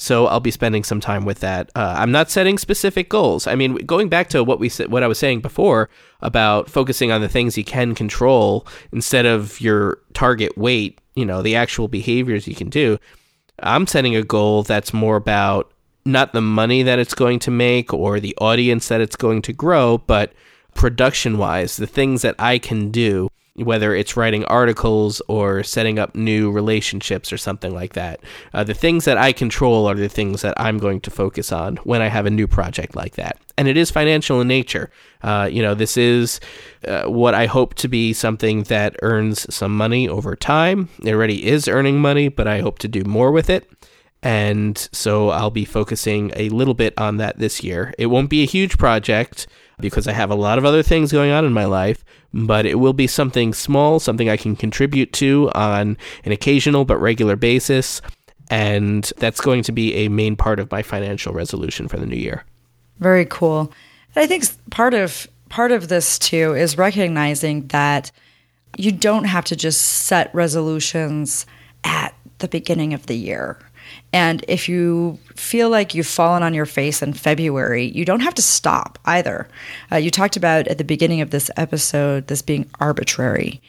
So 0.00 0.28
I'll 0.28 0.40
be 0.40 0.50
spending 0.50 0.82
some 0.82 0.98
time 0.98 1.26
with 1.26 1.40
that. 1.40 1.70
Uh, 1.76 1.94
I'm 1.98 2.10
not 2.10 2.30
setting 2.30 2.56
specific 2.56 3.10
goals. 3.10 3.46
I 3.46 3.54
mean, 3.54 3.74
going 3.84 4.08
back 4.08 4.30
to 4.30 4.42
what 4.42 4.58
we 4.58 4.70
what 4.86 5.02
I 5.02 5.06
was 5.06 5.18
saying 5.18 5.40
before 5.40 5.90
about 6.22 6.70
focusing 6.70 7.12
on 7.12 7.20
the 7.20 7.28
things 7.28 7.58
you 7.58 7.64
can 7.64 7.94
control 7.94 8.66
instead 8.92 9.26
of 9.26 9.60
your 9.60 9.98
target 10.14 10.56
weight, 10.56 10.98
you 11.16 11.26
know, 11.26 11.42
the 11.42 11.54
actual 11.54 11.86
behaviors 11.86 12.48
you 12.48 12.54
can 12.54 12.70
do. 12.70 12.98
I'm 13.62 13.86
setting 13.86 14.16
a 14.16 14.22
goal 14.22 14.62
that's 14.62 14.94
more 14.94 15.16
about 15.16 15.70
not 16.06 16.32
the 16.32 16.40
money 16.40 16.82
that 16.82 16.98
it's 16.98 17.14
going 17.14 17.38
to 17.40 17.50
make 17.50 17.92
or 17.92 18.20
the 18.20 18.34
audience 18.40 18.88
that 18.88 19.02
it's 19.02 19.16
going 19.16 19.42
to 19.42 19.52
grow, 19.52 19.98
but 19.98 20.32
production 20.74 21.36
wise, 21.36 21.76
the 21.76 21.86
things 21.86 22.22
that 22.22 22.36
I 22.38 22.58
can 22.58 22.90
do 22.90 23.29
whether 23.54 23.94
it's 23.94 24.16
writing 24.16 24.44
articles 24.44 25.20
or 25.28 25.62
setting 25.62 25.98
up 25.98 26.14
new 26.14 26.50
relationships 26.50 27.32
or 27.32 27.36
something 27.36 27.74
like 27.74 27.94
that. 27.94 28.20
Uh, 28.54 28.64
the 28.64 28.74
things 28.74 29.04
that 29.04 29.18
I 29.18 29.32
control 29.32 29.86
are 29.86 29.94
the 29.94 30.08
things 30.08 30.42
that 30.42 30.54
I'm 30.58 30.78
going 30.78 31.00
to 31.02 31.10
focus 31.10 31.52
on 31.52 31.76
when 31.78 32.00
I 32.00 32.08
have 32.08 32.26
a 32.26 32.30
new 32.30 32.46
project 32.46 32.94
like 32.94 33.16
that. 33.16 33.38
And 33.58 33.68
it 33.68 33.76
is 33.76 33.90
financial 33.90 34.40
in 34.40 34.48
nature. 34.48 34.90
Uh, 35.22 35.48
you 35.50 35.62
know, 35.62 35.74
this 35.74 35.96
is 35.96 36.40
uh, 36.86 37.04
what 37.04 37.34
I 37.34 37.46
hope 37.46 37.74
to 37.74 37.88
be 37.88 38.12
something 38.12 38.62
that 38.64 38.96
earns 39.02 39.52
some 39.54 39.76
money 39.76 40.08
over 40.08 40.36
time. 40.36 40.88
It 41.04 41.12
already 41.12 41.46
is 41.46 41.68
earning 41.68 42.00
money, 42.00 42.28
but 42.28 42.46
I 42.46 42.60
hope 42.60 42.78
to 42.80 42.88
do 42.88 43.04
more 43.04 43.30
with 43.30 43.50
it. 43.50 43.70
And 44.22 44.76
so 44.92 45.30
I'll 45.30 45.50
be 45.50 45.64
focusing 45.64 46.30
a 46.36 46.50
little 46.50 46.74
bit 46.74 46.94
on 46.98 47.16
that 47.18 47.38
this 47.38 47.62
year. 47.62 47.94
It 47.98 48.06
won't 48.06 48.30
be 48.30 48.42
a 48.42 48.46
huge 48.46 48.76
project 48.76 49.46
because 49.80 50.06
I 50.06 50.12
have 50.12 50.30
a 50.30 50.34
lot 50.34 50.58
of 50.58 50.64
other 50.64 50.82
things 50.82 51.10
going 51.10 51.30
on 51.30 51.44
in 51.44 51.52
my 51.52 51.64
life, 51.64 52.04
but 52.32 52.66
it 52.66 52.76
will 52.76 52.92
be 52.92 53.06
something 53.06 53.52
small, 53.52 54.00
something 54.00 54.28
I 54.28 54.36
can 54.36 54.56
contribute 54.56 55.12
to 55.14 55.50
on 55.54 55.96
an 56.24 56.32
occasional 56.32 56.84
but 56.84 56.98
regular 56.98 57.36
basis. 57.36 58.00
And 58.50 59.04
that's 59.18 59.40
going 59.40 59.62
to 59.64 59.72
be 59.72 59.94
a 59.94 60.08
main 60.08 60.36
part 60.36 60.58
of 60.58 60.70
my 60.70 60.82
financial 60.82 61.32
resolution 61.32 61.86
for 61.88 61.98
the 61.98 62.06
new 62.06 62.16
year. 62.16 62.44
Very 62.98 63.24
cool. 63.24 63.72
I 64.16 64.26
think 64.26 64.44
part 64.70 64.94
of 64.94 65.28
part 65.48 65.72
of 65.72 65.88
this 65.88 66.18
too 66.18 66.54
is 66.54 66.76
recognizing 66.76 67.66
that 67.68 68.10
you 68.76 68.92
don't 68.92 69.24
have 69.24 69.44
to 69.46 69.56
just 69.56 69.80
set 69.80 70.34
resolutions 70.34 71.46
at 71.84 72.14
the 72.40 72.48
beginning 72.48 72.94
of 72.94 73.06
the 73.06 73.16
year. 73.16 73.58
And 74.12 74.44
if 74.48 74.68
you 74.68 75.18
feel 75.34 75.68
like 75.68 75.94
you've 75.94 76.06
fallen 76.06 76.42
on 76.42 76.54
your 76.54 76.66
face 76.66 77.02
in 77.02 77.12
February, 77.12 77.86
you 77.86 78.04
don't 78.04 78.20
have 78.20 78.34
to 78.34 78.42
stop 78.42 78.98
either. 79.04 79.48
Uh, 79.90 79.96
you 79.96 80.10
talked 80.10 80.36
about 80.36 80.68
at 80.68 80.78
the 80.78 80.84
beginning 80.84 81.20
of 81.20 81.30
this 81.30 81.50
episode 81.56 82.26
this 82.26 82.42
being 82.42 82.68
arbitrary. 82.78 83.60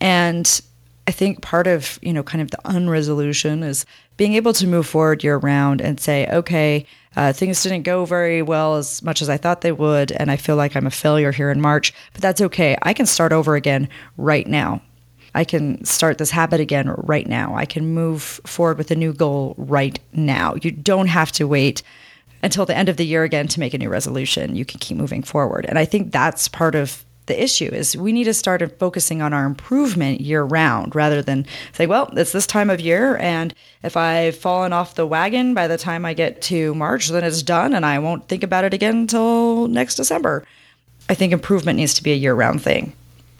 And 0.00 0.60
I 1.06 1.12
think 1.12 1.40
part 1.40 1.66
of, 1.66 1.98
you 2.02 2.12
know, 2.12 2.22
kind 2.22 2.42
of 2.42 2.50
the 2.50 2.66
unresolution 2.66 3.62
is 3.62 3.86
being 4.16 4.34
able 4.34 4.52
to 4.54 4.66
move 4.66 4.86
forward 4.86 5.22
year 5.22 5.36
round 5.36 5.80
and 5.80 6.00
say, 6.00 6.26
okay, 6.28 6.86
uh, 7.16 7.32
things 7.32 7.62
didn't 7.62 7.82
go 7.82 8.04
very 8.04 8.42
well 8.42 8.76
as 8.76 9.02
much 9.02 9.22
as 9.22 9.28
I 9.28 9.36
thought 9.36 9.60
they 9.60 9.72
would, 9.72 10.12
and 10.12 10.30
I 10.30 10.36
feel 10.36 10.56
like 10.56 10.74
I'm 10.74 10.86
a 10.86 10.90
failure 10.90 11.32
here 11.32 11.50
in 11.50 11.60
March, 11.60 11.94
but 12.12 12.20
that's 12.20 12.40
okay. 12.40 12.76
I 12.82 12.92
can 12.92 13.06
start 13.06 13.32
over 13.32 13.54
again 13.54 13.88
right 14.16 14.46
now. 14.46 14.82
I 15.36 15.44
can 15.44 15.84
start 15.84 16.16
this 16.16 16.30
habit 16.30 16.60
again 16.60 16.88
right 16.96 17.26
now. 17.26 17.54
I 17.54 17.66
can 17.66 17.92
move 17.92 18.22
forward 18.22 18.78
with 18.78 18.90
a 18.90 18.96
new 18.96 19.12
goal 19.12 19.54
right 19.58 19.98
now. 20.14 20.54
You 20.62 20.70
don't 20.70 21.08
have 21.08 21.30
to 21.32 21.46
wait 21.46 21.82
until 22.42 22.64
the 22.64 22.74
end 22.74 22.88
of 22.88 22.96
the 22.96 23.04
year 23.04 23.22
again 23.22 23.46
to 23.48 23.60
make 23.60 23.74
a 23.74 23.78
new 23.78 23.90
resolution. 23.90 24.56
You 24.56 24.64
can 24.64 24.80
keep 24.80 24.96
moving 24.96 25.22
forward. 25.22 25.66
And 25.68 25.78
I 25.78 25.84
think 25.84 26.10
that's 26.10 26.48
part 26.48 26.74
of 26.74 27.04
the 27.26 27.42
issue 27.42 27.66
is 27.66 27.96
we 27.96 28.12
need 28.12 28.24
to 28.24 28.32
start 28.32 28.78
focusing 28.78 29.20
on 29.20 29.34
our 29.34 29.44
improvement 29.44 30.22
year 30.22 30.42
round 30.42 30.94
rather 30.94 31.20
than 31.20 31.44
say, 31.72 31.86
well, 31.86 32.08
it's 32.16 32.32
this 32.32 32.46
time 32.46 32.70
of 32.70 32.80
year 32.80 33.18
and 33.18 33.52
if 33.82 33.96
I've 33.96 34.38
fallen 34.38 34.72
off 34.72 34.94
the 34.94 35.06
wagon 35.06 35.52
by 35.52 35.68
the 35.68 35.76
time 35.76 36.06
I 36.06 36.14
get 36.14 36.40
to 36.42 36.74
March, 36.74 37.08
then 37.08 37.24
it's 37.24 37.42
done 37.42 37.74
and 37.74 37.84
I 37.84 37.98
won't 37.98 38.28
think 38.28 38.42
about 38.42 38.64
it 38.64 38.72
again 38.72 38.96
until 38.96 39.68
next 39.68 39.96
December. 39.96 40.46
I 41.10 41.14
think 41.14 41.32
improvement 41.32 41.78
needs 41.78 41.94
to 41.94 42.02
be 42.02 42.12
a 42.12 42.16
year 42.16 42.34
round 42.34 42.62
thing. 42.62 42.94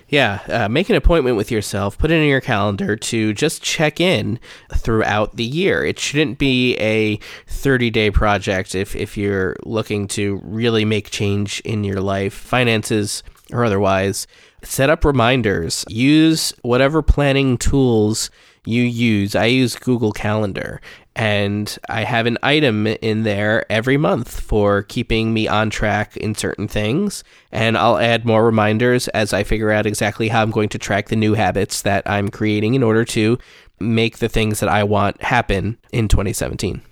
Yeah, 0.08 0.40
uh, 0.48 0.68
make 0.68 0.88
an 0.88 0.94
appointment 0.94 1.36
with 1.36 1.50
yourself, 1.50 1.98
put 1.98 2.12
it 2.12 2.22
in 2.22 2.28
your 2.28 2.40
calendar 2.40 2.94
to 2.94 3.32
just 3.32 3.60
check 3.60 4.00
in 4.00 4.38
throughout 4.72 5.36
the 5.36 5.44
year. 5.44 5.84
It 5.84 5.98
shouldn't 5.98 6.38
be 6.38 6.76
a 6.76 7.16
30 7.48 7.90
day 7.90 8.10
project 8.12 8.76
if, 8.76 8.94
if 8.94 9.16
you're 9.16 9.56
looking 9.64 10.06
to 10.08 10.40
really 10.44 10.84
make 10.84 11.10
change 11.10 11.60
in 11.60 11.82
your 11.82 12.00
life, 12.00 12.34
finances 12.34 13.24
or 13.52 13.64
otherwise. 13.64 14.28
Set 14.62 14.90
up 14.90 15.04
reminders, 15.04 15.84
use 15.88 16.52
whatever 16.62 17.02
planning 17.02 17.58
tools 17.58 18.30
you 18.64 18.82
use. 18.82 19.34
I 19.34 19.46
use 19.46 19.76
Google 19.76 20.12
Calendar 20.12 20.80
and 21.16 21.78
I 21.88 22.02
have 22.02 22.26
an 22.26 22.36
item 22.42 22.86
in 22.86 23.22
there 23.22 23.64
every 23.72 23.96
month 23.96 24.38
for 24.38 24.82
keeping 24.82 25.32
me 25.32 25.48
on 25.48 25.70
track 25.70 26.14
in 26.18 26.34
certain 26.34 26.68
things. 26.68 27.24
And 27.50 27.78
I'll 27.78 27.96
add 27.96 28.26
more 28.26 28.44
reminders 28.44 29.08
as 29.08 29.32
I 29.32 29.42
figure 29.42 29.70
out 29.70 29.86
exactly 29.86 30.28
how 30.28 30.42
I'm 30.42 30.50
going 30.50 30.68
to 30.68 30.78
track 30.78 31.08
the 31.08 31.16
new 31.16 31.32
habits 31.32 31.80
that 31.82 32.08
I'm 32.08 32.28
creating 32.28 32.74
in 32.74 32.82
order 32.82 33.02
to 33.06 33.38
make 33.80 34.18
the 34.18 34.28
things 34.28 34.60
that 34.60 34.68
I 34.68 34.84
want 34.84 35.22
happen 35.22 35.78
in 35.90 36.08
2017. 36.08 36.82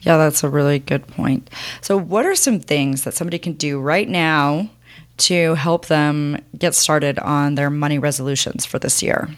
Yeah, 0.00 0.16
that's 0.16 0.42
a 0.42 0.48
really 0.48 0.78
good 0.78 1.06
point. 1.06 1.50
So, 1.82 1.98
what 1.98 2.24
are 2.24 2.34
some 2.34 2.60
things 2.60 3.04
that 3.04 3.12
somebody 3.12 3.38
can 3.38 3.52
do 3.52 3.78
right 3.78 4.08
now 4.08 4.70
to 5.18 5.54
help 5.54 5.86
them 5.86 6.42
get 6.56 6.74
started 6.74 7.18
on 7.18 7.56
their 7.56 7.68
money 7.68 7.98
resolutions 7.98 8.64
for 8.64 8.78
this 8.78 9.02
year? 9.02 9.28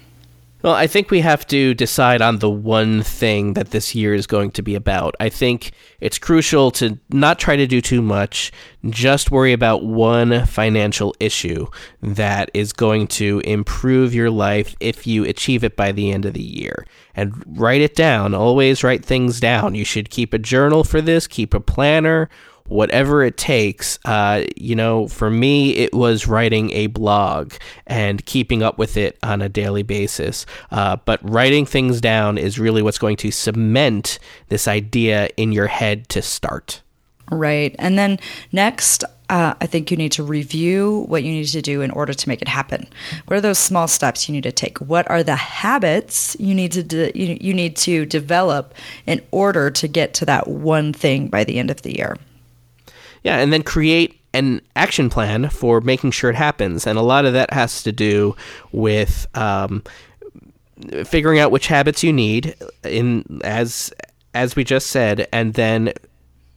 Well, 0.62 0.74
I 0.74 0.86
think 0.86 1.10
we 1.10 1.20
have 1.20 1.44
to 1.48 1.74
decide 1.74 2.22
on 2.22 2.38
the 2.38 2.50
one 2.50 3.02
thing 3.02 3.54
that 3.54 3.72
this 3.72 3.96
year 3.96 4.14
is 4.14 4.28
going 4.28 4.52
to 4.52 4.62
be 4.62 4.76
about. 4.76 5.16
I 5.18 5.28
think 5.28 5.72
it's 6.00 6.20
crucial 6.20 6.70
to 6.72 7.00
not 7.10 7.40
try 7.40 7.56
to 7.56 7.66
do 7.66 7.80
too 7.80 8.00
much, 8.00 8.52
just 8.88 9.32
worry 9.32 9.52
about 9.52 9.84
one 9.84 10.46
financial 10.46 11.16
issue 11.18 11.66
that 12.00 12.48
is 12.54 12.72
going 12.72 13.08
to 13.08 13.40
improve 13.40 14.14
your 14.14 14.30
life 14.30 14.76
if 14.78 15.04
you 15.04 15.24
achieve 15.24 15.64
it 15.64 15.76
by 15.76 15.90
the 15.90 16.12
end 16.12 16.26
of 16.26 16.34
the 16.34 16.42
year. 16.42 16.86
And 17.16 17.42
write 17.58 17.80
it 17.80 17.96
down. 17.96 18.32
Always 18.32 18.84
write 18.84 19.04
things 19.04 19.40
down. 19.40 19.74
You 19.74 19.84
should 19.84 20.10
keep 20.10 20.32
a 20.32 20.38
journal 20.38 20.84
for 20.84 21.00
this, 21.00 21.26
keep 21.26 21.54
a 21.54 21.60
planner 21.60 22.28
whatever 22.68 23.22
it 23.22 23.36
takes. 23.36 23.98
Uh, 24.04 24.44
you 24.56 24.74
know, 24.74 25.08
for 25.08 25.30
me, 25.30 25.76
it 25.76 25.92
was 25.92 26.26
writing 26.26 26.70
a 26.72 26.86
blog 26.88 27.54
and 27.86 28.24
keeping 28.26 28.62
up 28.62 28.78
with 28.78 28.96
it 28.96 29.18
on 29.22 29.42
a 29.42 29.48
daily 29.48 29.82
basis. 29.82 30.46
Uh, 30.70 30.96
but 31.04 31.20
writing 31.22 31.66
things 31.66 32.00
down 32.00 32.38
is 32.38 32.58
really 32.58 32.82
what's 32.82 32.98
going 32.98 33.16
to 33.16 33.30
cement 33.30 34.18
this 34.48 34.68
idea 34.68 35.28
in 35.36 35.52
your 35.52 35.66
head 35.66 36.08
to 36.10 36.22
start. 36.22 36.82
Right. 37.30 37.74
And 37.78 37.98
then 37.98 38.18
next, 38.52 39.04
uh, 39.30 39.54
I 39.58 39.66
think 39.66 39.90
you 39.90 39.96
need 39.96 40.12
to 40.12 40.22
review 40.22 41.06
what 41.08 41.22
you 41.22 41.32
need 41.32 41.46
to 41.46 41.62
do 41.62 41.80
in 41.80 41.90
order 41.90 42.12
to 42.12 42.28
make 42.28 42.42
it 42.42 42.48
happen. 42.48 42.86
What 43.26 43.38
are 43.38 43.40
those 43.40 43.58
small 43.58 43.88
steps 43.88 44.28
you 44.28 44.34
need 44.34 44.42
to 44.42 44.52
take? 44.52 44.78
What 44.78 45.10
are 45.10 45.22
the 45.22 45.36
habits 45.36 46.36
you 46.38 46.54
need 46.54 46.72
to 46.72 46.82
de- 46.82 47.18
you, 47.18 47.38
you 47.40 47.54
need 47.54 47.76
to 47.76 48.04
develop 48.04 48.74
in 49.06 49.22
order 49.30 49.70
to 49.70 49.88
get 49.88 50.12
to 50.14 50.26
that 50.26 50.48
one 50.48 50.92
thing 50.92 51.28
by 51.28 51.44
the 51.44 51.58
end 51.58 51.70
of 51.70 51.80
the 51.80 51.96
year? 51.96 52.18
Yeah, 53.22 53.38
and 53.38 53.52
then 53.52 53.62
create 53.62 54.20
an 54.34 54.60
action 54.76 55.10
plan 55.10 55.48
for 55.50 55.80
making 55.80 56.10
sure 56.10 56.30
it 56.30 56.36
happens. 56.36 56.86
And 56.86 56.98
a 56.98 57.02
lot 57.02 57.24
of 57.24 57.32
that 57.34 57.52
has 57.52 57.82
to 57.82 57.92
do 57.92 58.34
with 58.72 59.26
um, 59.34 59.82
figuring 61.04 61.38
out 61.38 61.50
which 61.50 61.66
habits 61.66 62.02
you 62.02 62.12
need 62.12 62.54
in 62.82 63.40
as 63.44 63.92
as 64.34 64.56
we 64.56 64.64
just 64.64 64.86
said, 64.88 65.28
and 65.32 65.54
then 65.54 65.92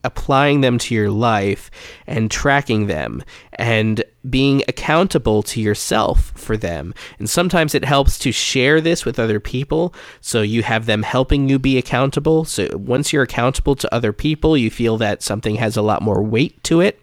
applying 0.06 0.60
them 0.60 0.78
to 0.78 0.94
your 0.94 1.10
life 1.10 1.70
and 2.06 2.30
tracking 2.30 2.86
them 2.86 3.22
and 3.54 4.04
being 4.28 4.62
accountable 4.68 5.42
to 5.42 5.60
yourself 5.60 6.32
for 6.36 6.56
them. 6.56 6.94
And 7.18 7.28
sometimes 7.28 7.74
it 7.74 7.84
helps 7.84 8.18
to 8.20 8.32
share 8.32 8.80
this 8.80 9.04
with 9.04 9.18
other 9.18 9.40
people 9.40 9.94
so 10.20 10.42
you 10.42 10.62
have 10.62 10.86
them 10.86 11.02
helping 11.02 11.48
you 11.48 11.58
be 11.58 11.76
accountable. 11.76 12.44
So 12.44 12.68
once 12.74 13.12
you're 13.12 13.22
accountable 13.22 13.74
to 13.76 13.94
other 13.94 14.12
people, 14.12 14.56
you 14.56 14.70
feel 14.70 14.96
that 14.98 15.22
something 15.22 15.56
has 15.56 15.76
a 15.76 15.82
lot 15.82 16.02
more 16.02 16.22
weight 16.22 16.62
to 16.64 16.80
it 16.80 17.02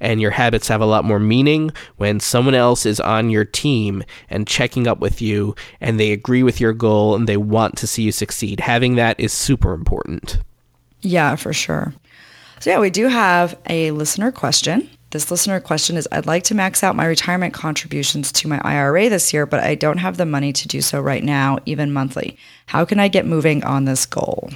and 0.00 0.20
your 0.20 0.30
habits 0.32 0.68
have 0.68 0.80
a 0.80 0.86
lot 0.86 1.04
more 1.04 1.20
meaning 1.20 1.70
when 1.96 2.20
someone 2.20 2.54
else 2.54 2.86
is 2.86 3.00
on 3.00 3.30
your 3.30 3.44
team 3.44 4.04
and 4.30 4.46
checking 4.46 4.86
up 4.86 5.00
with 5.00 5.20
you 5.20 5.54
and 5.80 5.98
they 5.98 6.12
agree 6.12 6.42
with 6.42 6.60
your 6.60 6.72
goal 6.72 7.14
and 7.14 7.28
they 7.28 7.36
want 7.36 7.76
to 7.78 7.86
see 7.86 8.02
you 8.02 8.12
succeed. 8.12 8.60
Having 8.60 8.94
that 8.96 9.18
is 9.18 9.32
super 9.32 9.72
important. 9.72 10.38
Yeah, 11.00 11.36
for 11.36 11.52
sure. 11.52 11.92
So, 12.64 12.70
yeah, 12.70 12.80
we 12.80 12.88
do 12.88 13.08
have 13.08 13.58
a 13.68 13.90
listener 13.90 14.32
question. 14.32 14.88
This 15.10 15.30
listener 15.30 15.60
question 15.60 15.98
is 15.98 16.08
I'd 16.10 16.24
like 16.24 16.44
to 16.44 16.54
max 16.54 16.82
out 16.82 16.96
my 16.96 17.04
retirement 17.04 17.52
contributions 17.52 18.32
to 18.32 18.48
my 18.48 18.58
IRA 18.64 19.10
this 19.10 19.34
year, 19.34 19.44
but 19.44 19.60
I 19.60 19.74
don't 19.74 19.98
have 19.98 20.16
the 20.16 20.24
money 20.24 20.50
to 20.54 20.66
do 20.66 20.80
so 20.80 20.98
right 20.98 21.22
now, 21.22 21.58
even 21.66 21.92
monthly. 21.92 22.38
How 22.64 22.86
can 22.86 22.98
I 22.98 23.08
get 23.08 23.26
moving 23.26 23.62
on 23.64 23.84
this 23.84 24.06
goal? 24.06 24.48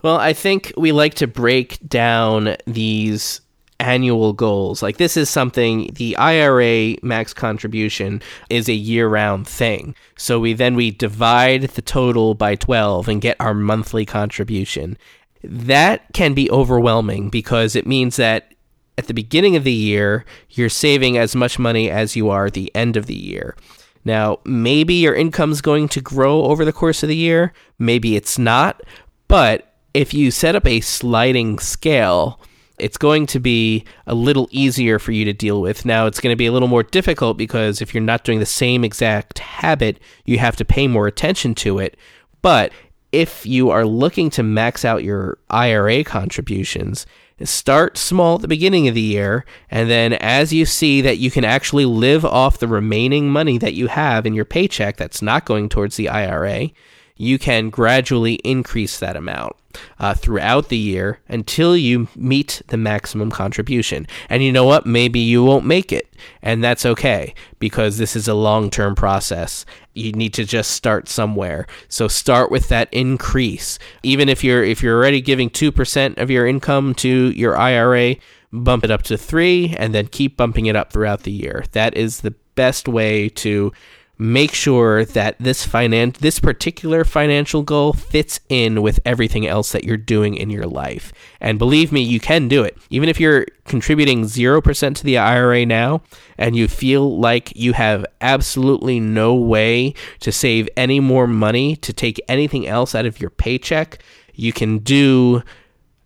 Well, 0.00 0.16
I 0.18 0.32
think 0.32 0.72
we 0.76 0.92
like 0.92 1.14
to 1.14 1.26
break 1.26 1.80
down 1.88 2.54
these 2.68 3.40
annual 3.80 4.32
goals. 4.32 4.80
Like 4.80 4.96
this 4.98 5.16
is 5.16 5.28
something 5.28 5.90
the 5.94 6.16
IRA 6.16 6.96
max 7.02 7.34
contribution 7.34 8.22
is 8.50 8.68
a 8.68 8.74
year-round 8.74 9.46
thing. 9.46 9.94
So 10.16 10.38
we 10.40 10.52
then 10.52 10.74
we 10.74 10.92
divide 10.92 11.62
the 11.62 11.82
total 11.82 12.34
by 12.34 12.54
12 12.54 13.08
and 13.08 13.20
get 13.20 13.36
our 13.40 13.54
monthly 13.54 14.06
contribution. 14.06 14.96
That 15.42 16.12
can 16.12 16.34
be 16.34 16.50
overwhelming 16.50 17.30
because 17.30 17.76
it 17.76 17.86
means 17.86 18.16
that 18.16 18.54
at 18.96 19.06
the 19.06 19.14
beginning 19.14 19.54
of 19.54 19.64
the 19.64 19.72
year, 19.72 20.24
you're 20.50 20.68
saving 20.68 21.16
as 21.16 21.36
much 21.36 21.58
money 21.58 21.88
as 21.88 22.16
you 22.16 22.30
are 22.30 22.46
at 22.46 22.54
the 22.54 22.74
end 22.74 22.96
of 22.96 23.06
the 23.06 23.14
year. 23.14 23.56
Now, 24.04 24.40
maybe 24.44 24.94
your 24.94 25.14
income's 25.14 25.60
going 25.60 25.88
to 25.90 26.00
grow 26.00 26.44
over 26.44 26.64
the 26.64 26.72
course 26.72 27.02
of 27.02 27.08
the 27.08 27.16
year, 27.16 27.52
maybe 27.78 28.16
it's 28.16 28.38
not, 28.38 28.82
but 29.28 29.74
if 29.94 30.12
you 30.14 30.30
set 30.30 30.56
up 30.56 30.66
a 30.66 30.80
sliding 30.80 31.58
scale, 31.58 32.40
it's 32.78 32.96
going 32.96 33.26
to 33.26 33.40
be 33.40 33.84
a 34.06 34.14
little 34.14 34.48
easier 34.50 34.98
for 34.98 35.12
you 35.12 35.24
to 35.24 35.32
deal 35.32 35.60
with. 35.60 35.84
Now, 35.84 36.06
it's 36.06 36.20
going 36.20 36.32
to 36.32 36.36
be 36.36 36.46
a 36.46 36.52
little 36.52 36.68
more 36.68 36.82
difficult 36.82 37.36
because 37.36 37.82
if 37.82 37.92
you're 37.92 38.02
not 38.02 38.24
doing 38.24 38.38
the 38.38 38.46
same 38.46 38.84
exact 38.84 39.40
habit, 39.40 39.98
you 40.24 40.38
have 40.38 40.56
to 40.56 40.64
pay 40.64 40.86
more 40.86 41.06
attention 41.06 41.54
to 41.56 41.78
it. 41.78 41.96
But 42.40 42.72
if 43.12 43.46
you 43.46 43.70
are 43.70 43.86
looking 43.86 44.30
to 44.30 44.42
max 44.42 44.84
out 44.84 45.04
your 45.04 45.38
IRA 45.50 46.04
contributions, 46.04 47.06
start 47.44 47.96
small 47.96 48.36
at 48.36 48.42
the 48.42 48.48
beginning 48.48 48.88
of 48.88 48.94
the 48.94 49.00
year, 49.00 49.44
and 49.70 49.88
then 49.88 50.14
as 50.14 50.52
you 50.52 50.66
see 50.66 51.00
that 51.00 51.18
you 51.18 51.30
can 51.30 51.44
actually 51.44 51.84
live 51.84 52.24
off 52.24 52.58
the 52.58 52.68
remaining 52.68 53.30
money 53.30 53.58
that 53.58 53.74
you 53.74 53.86
have 53.86 54.26
in 54.26 54.34
your 54.34 54.44
paycheck 54.44 54.96
that's 54.96 55.22
not 55.22 55.44
going 55.44 55.68
towards 55.68 55.96
the 55.96 56.08
IRA, 56.08 56.70
you 57.18 57.38
can 57.38 57.68
gradually 57.68 58.34
increase 58.36 58.98
that 58.98 59.16
amount 59.16 59.54
uh, 59.98 60.14
throughout 60.14 60.68
the 60.68 60.76
year 60.76 61.20
until 61.28 61.76
you 61.76 62.08
meet 62.16 62.62
the 62.68 62.76
maximum 62.76 63.30
contribution. 63.30 64.06
And 64.28 64.42
you 64.42 64.52
know 64.52 64.64
what? 64.64 64.86
Maybe 64.86 65.20
you 65.20 65.44
won't 65.44 65.66
make 65.66 65.92
it, 65.92 66.08
and 66.42 66.62
that's 66.64 66.86
okay 66.86 67.34
because 67.58 67.98
this 67.98 68.16
is 68.16 68.28
a 68.28 68.34
long 68.34 68.70
term 68.70 68.94
process. 68.94 69.66
You 69.94 70.12
need 70.12 70.32
to 70.34 70.44
just 70.44 70.70
start 70.70 71.08
somewhere. 71.08 71.66
So 71.88 72.08
start 72.08 72.50
with 72.50 72.68
that 72.68 72.88
increase. 72.92 73.78
Even 74.02 74.28
if 74.28 74.42
you're 74.42 74.64
if 74.64 74.82
you're 74.82 74.96
already 74.96 75.20
giving 75.20 75.50
two 75.50 75.72
percent 75.72 76.18
of 76.18 76.30
your 76.30 76.46
income 76.46 76.94
to 76.96 77.30
your 77.30 77.56
IRA, 77.56 78.16
bump 78.52 78.84
it 78.84 78.90
up 78.90 79.02
to 79.04 79.18
three, 79.18 79.74
and 79.76 79.94
then 79.94 80.06
keep 80.06 80.36
bumping 80.36 80.66
it 80.66 80.76
up 80.76 80.92
throughout 80.92 81.24
the 81.24 81.32
year. 81.32 81.64
That 81.72 81.96
is 81.96 82.20
the 82.20 82.34
best 82.54 82.88
way 82.88 83.28
to 83.28 83.72
make 84.18 84.52
sure 84.52 85.04
that 85.04 85.36
this 85.38 85.64
finan- 85.64 86.16
this 86.18 86.40
particular 86.40 87.04
financial 87.04 87.62
goal 87.62 87.92
fits 87.92 88.40
in 88.48 88.82
with 88.82 88.98
everything 89.04 89.46
else 89.46 89.70
that 89.70 89.84
you're 89.84 89.96
doing 89.96 90.34
in 90.34 90.50
your 90.50 90.66
life. 90.66 91.12
And 91.40 91.58
believe 91.58 91.92
me, 91.92 92.02
you 92.02 92.18
can 92.18 92.48
do 92.48 92.64
it. 92.64 92.76
Even 92.90 93.08
if 93.08 93.20
you're 93.20 93.46
contributing 93.64 94.24
0% 94.24 94.96
to 94.96 95.04
the 95.04 95.18
IRA 95.18 95.64
now 95.64 96.02
and 96.36 96.56
you 96.56 96.66
feel 96.66 97.18
like 97.18 97.52
you 97.54 97.74
have 97.74 98.04
absolutely 98.20 98.98
no 98.98 99.34
way 99.34 99.94
to 100.20 100.32
save 100.32 100.68
any 100.76 100.98
more 100.98 101.28
money 101.28 101.76
to 101.76 101.92
take 101.92 102.20
anything 102.28 102.66
else 102.66 102.94
out 102.94 103.06
of 103.06 103.20
your 103.20 103.30
paycheck, 103.30 104.02
you 104.34 104.52
can 104.52 104.78
do 104.78 105.42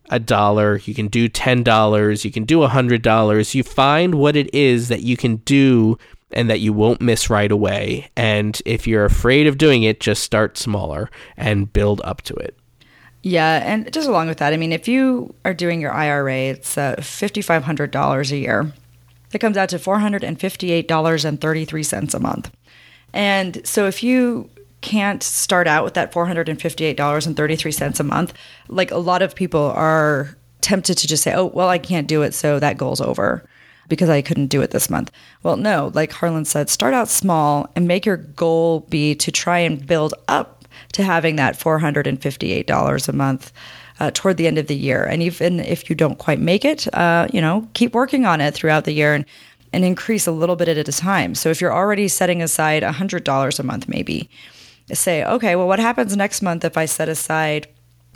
a 0.09 0.19
dollar, 0.19 0.77
you 0.77 0.93
can 0.93 1.07
do 1.07 1.27
$10, 1.27 2.25
you 2.25 2.31
can 2.31 2.43
do 2.43 2.61
a 2.61 2.69
$100. 2.69 3.55
You 3.55 3.63
find 3.63 4.15
what 4.15 4.35
it 4.35 4.53
is 4.53 4.89
that 4.89 5.01
you 5.01 5.17
can 5.17 5.37
do 5.37 5.97
and 6.33 6.49
that 6.49 6.59
you 6.59 6.73
won't 6.73 7.01
miss 7.01 7.29
right 7.29 7.51
away. 7.51 8.09
And 8.15 8.59
if 8.65 8.87
you're 8.87 9.05
afraid 9.05 9.45
of 9.47 9.57
doing 9.57 9.83
it, 9.83 9.99
just 9.99 10.23
start 10.23 10.57
smaller 10.57 11.11
and 11.37 11.71
build 11.71 12.01
up 12.03 12.23
to 12.23 12.33
it. 12.35 12.57
Yeah, 13.21 13.61
and 13.63 13.93
just 13.93 14.09
along 14.09 14.27
with 14.27 14.39
that, 14.39 14.51
I 14.51 14.57
mean, 14.57 14.73
if 14.73 14.87
you 14.87 15.35
are 15.45 15.53
doing 15.53 15.79
your 15.79 15.93
IRA, 15.93 16.49
it's 16.49 16.75
uh, 16.77 16.95
$5,500 16.97 18.31
a 18.31 18.37
year. 18.37 18.73
It 19.31 19.39
comes 19.39 19.55
out 19.55 19.69
to 19.69 19.77
$458.33 19.77 22.13
a 22.13 22.19
month. 22.19 22.51
And 23.13 23.65
so 23.65 23.87
if 23.87 24.03
you 24.03 24.49
can't 24.81 25.23
start 25.23 25.67
out 25.67 25.85
with 25.85 25.93
that 25.93 26.11
$458.33 26.11 27.99
a 27.99 28.03
month, 28.03 28.33
like 28.67 28.91
a 28.91 28.97
lot 28.97 29.21
of 29.21 29.35
people 29.35 29.71
are 29.75 30.35
tempted 30.59 30.97
to 30.97 31.07
just 31.07 31.23
say, 31.23 31.33
oh, 31.33 31.45
well, 31.45 31.69
I 31.69 31.77
can't 31.77 32.07
do 32.07 32.23
it, 32.23 32.33
so 32.33 32.59
that 32.59 32.77
goal's 32.77 32.99
over 32.99 33.45
because 33.87 34.09
I 34.09 34.21
couldn't 34.21 34.47
do 34.47 34.61
it 34.61 34.71
this 34.71 34.89
month. 34.89 35.11
Well, 35.43 35.57
no, 35.57 35.91
like 35.93 36.11
Harlan 36.11 36.45
said, 36.45 36.69
start 36.69 36.93
out 36.93 37.09
small 37.09 37.69
and 37.75 37.87
make 37.87 38.05
your 38.05 38.17
goal 38.17 38.81
be 38.89 39.15
to 39.15 39.31
try 39.31 39.59
and 39.59 39.85
build 39.85 40.13
up 40.27 40.65
to 40.93 41.03
having 41.03 41.35
that 41.37 41.57
$458 41.57 43.09
a 43.09 43.13
month. 43.13 43.51
Uh, 43.99 44.09
toward 44.11 44.37
the 44.37 44.47
end 44.47 44.57
of 44.57 44.65
the 44.65 44.75
year, 44.75 45.03
and 45.03 45.21
even 45.21 45.59
if 45.59 45.87
you 45.87 45.95
don't 45.95 46.17
quite 46.17 46.39
make 46.39 46.65
it, 46.65 46.91
uh, 46.95 47.27
you 47.31 47.39
know, 47.39 47.65
keep 47.75 47.93
working 47.93 48.25
on 48.25 48.41
it 48.41 48.51
throughout 48.51 48.85
the 48.85 48.91
year 48.91 49.13
and 49.13 49.23
and 49.73 49.83
increase 49.83 50.27
a 50.27 50.31
little 50.31 50.55
bit 50.55 50.67
at 50.67 50.87
a 50.87 50.91
time. 50.91 51.35
So 51.35 51.49
if 51.49 51.59
you're 51.59 51.73
already 51.73 52.07
setting 52.07 52.41
aside 52.41 52.83
$100 52.83 53.59
a 53.59 53.63
month, 53.63 53.89
maybe 53.89 54.29
say, 54.91 55.25
okay, 55.25 55.55
well, 55.55 55.67
what 55.67 55.79
happens 55.79 56.15
next 56.15 56.41
month 56.41 56.63
if 56.63 56.77
I 56.77 56.85
set 56.85 57.09
aside 57.09 57.67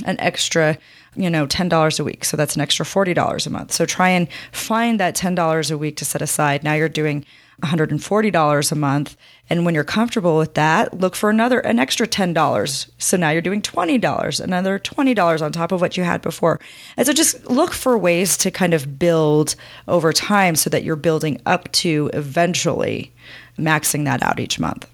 an 0.06 0.19
extra, 0.19 0.77
you 1.17 1.30
know, 1.30 1.47
$10 1.47 1.99
a 1.99 2.03
week. 2.03 2.23
So 2.23 2.38
that's 2.38 2.56
an 2.56 2.62
extra 2.62 2.86
$40 2.86 3.47
a 3.47 3.49
month. 3.49 3.71
So 3.71 3.86
try 3.86 4.10
and 4.10 4.27
find 4.51 4.99
that 4.99 5.15
$10 5.15 5.71
a 5.71 5.77
week 5.77 5.97
to 5.97 6.06
set 6.06 6.21
aside. 6.21 6.63
Now 6.63 6.73
you're 6.73 6.89
doing 6.89 7.25
$140 7.63 8.71
a 8.71 8.75
month. 8.75 9.17
And 9.49 9.65
when 9.65 9.73
you're 9.73 9.84
comfortable 9.84 10.38
with 10.38 10.53
that, 10.53 10.99
look 10.99 11.15
for 11.15 11.30
another, 11.30 11.60
an 11.60 11.80
extra 11.80 12.08
$10. 12.08 12.89
So 12.99 13.17
now 13.17 13.32
you're 13.32 13.41
doing 13.41 13.62
$20, 13.62 14.39
another 14.39 14.77
$20 14.77 15.41
on 15.41 15.51
top 15.51 15.71
of 15.71 15.82
what 15.82 15.97
you 15.97 16.03
had 16.03 16.21
before. 16.21 16.60
And 16.97 17.08
so 17.08 17.13
just 17.13 17.49
look 17.49 17.73
for 17.73 17.97
ways 17.97 18.38
to 18.38 18.51
kind 18.51 18.73
of 18.73 18.99
build 18.99 19.56
over 19.88 20.13
time 20.13 20.56
so 20.56 20.69
that 20.69 20.84
you're 20.84 20.95
building 20.95 21.41
up 21.45 21.71
to 21.73 22.12
eventually 22.13 23.12
maxing 23.58 24.06
that 24.06 24.21
out 24.21 24.39
each 24.39 24.60
month. 24.60 24.88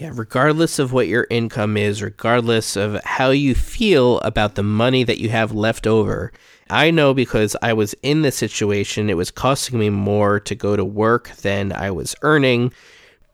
Yeah, 0.00 0.12
regardless 0.14 0.78
of 0.78 0.94
what 0.94 1.08
your 1.08 1.26
income 1.28 1.76
is, 1.76 2.02
regardless 2.02 2.74
of 2.74 3.04
how 3.04 3.32
you 3.32 3.54
feel 3.54 4.18
about 4.20 4.54
the 4.54 4.62
money 4.62 5.04
that 5.04 5.18
you 5.18 5.28
have 5.28 5.52
left 5.52 5.86
over, 5.86 6.32
I 6.70 6.90
know 6.90 7.12
because 7.12 7.54
I 7.60 7.74
was 7.74 7.94
in 8.02 8.22
this 8.22 8.34
situation, 8.34 9.10
it 9.10 9.18
was 9.18 9.30
costing 9.30 9.78
me 9.78 9.90
more 9.90 10.40
to 10.40 10.54
go 10.54 10.74
to 10.74 10.86
work 10.86 11.36
than 11.42 11.70
I 11.74 11.90
was 11.90 12.16
earning, 12.22 12.72